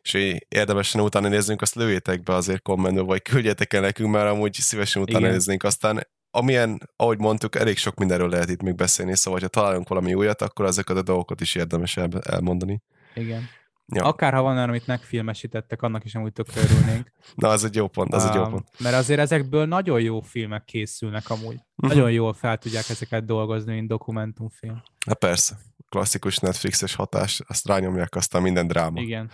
[0.02, 4.54] és érdemesen utána nézzünk, azt lőjétek be azért kommentbe, vagy küldjetek el nekünk, mert amúgy
[4.54, 5.30] szívesen utána Igen.
[5.30, 5.62] néznénk.
[5.62, 10.14] Aztán amilyen, ahogy mondtuk, elég sok mindenről lehet itt még beszélni, szóval ha találunk valami
[10.14, 12.82] újat, akkor ezeket a dolgokat is érdemes el, elmondani.
[13.14, 13.48] Igen.
[13.94, 14.04] Ja.
[14.04, 17.12] Akár ha van olyan, amit megfilmesítettek, annak is amúgy tök örülnénk.
[17.34, 18.68] Na, az egy jó pont, az um, egy jó pont.
[18.78, 21.54] Mert azért ezekből nagyon jó filmek készülnek amúgy.
[21.54, 21.96] Uh-huh.
[21.96, 24.82] Nagyon jól fel tudják ezeket dolgozni, mint dokumentumfilm.
[25.06, 29.00] Na persze, klasszikus Netflixes hatás, azt rányomják aztán minden dráma.
[29.00, 29.30] Igen.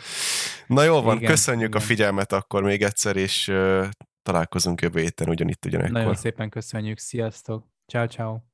[0.67, 1.81] Na jó van, igen, köszönjük igen.
[1.81, 3.87] a figyelmet akkor még egyszer, és uh,
[4.23, 5.93] találkozunk jövő héten ugyanitt ugyanekkor.
[5.93, 7.67] Nagyon szépen köszönjük, sziasztok!
[7.87, 8.48] Ciao, ciao.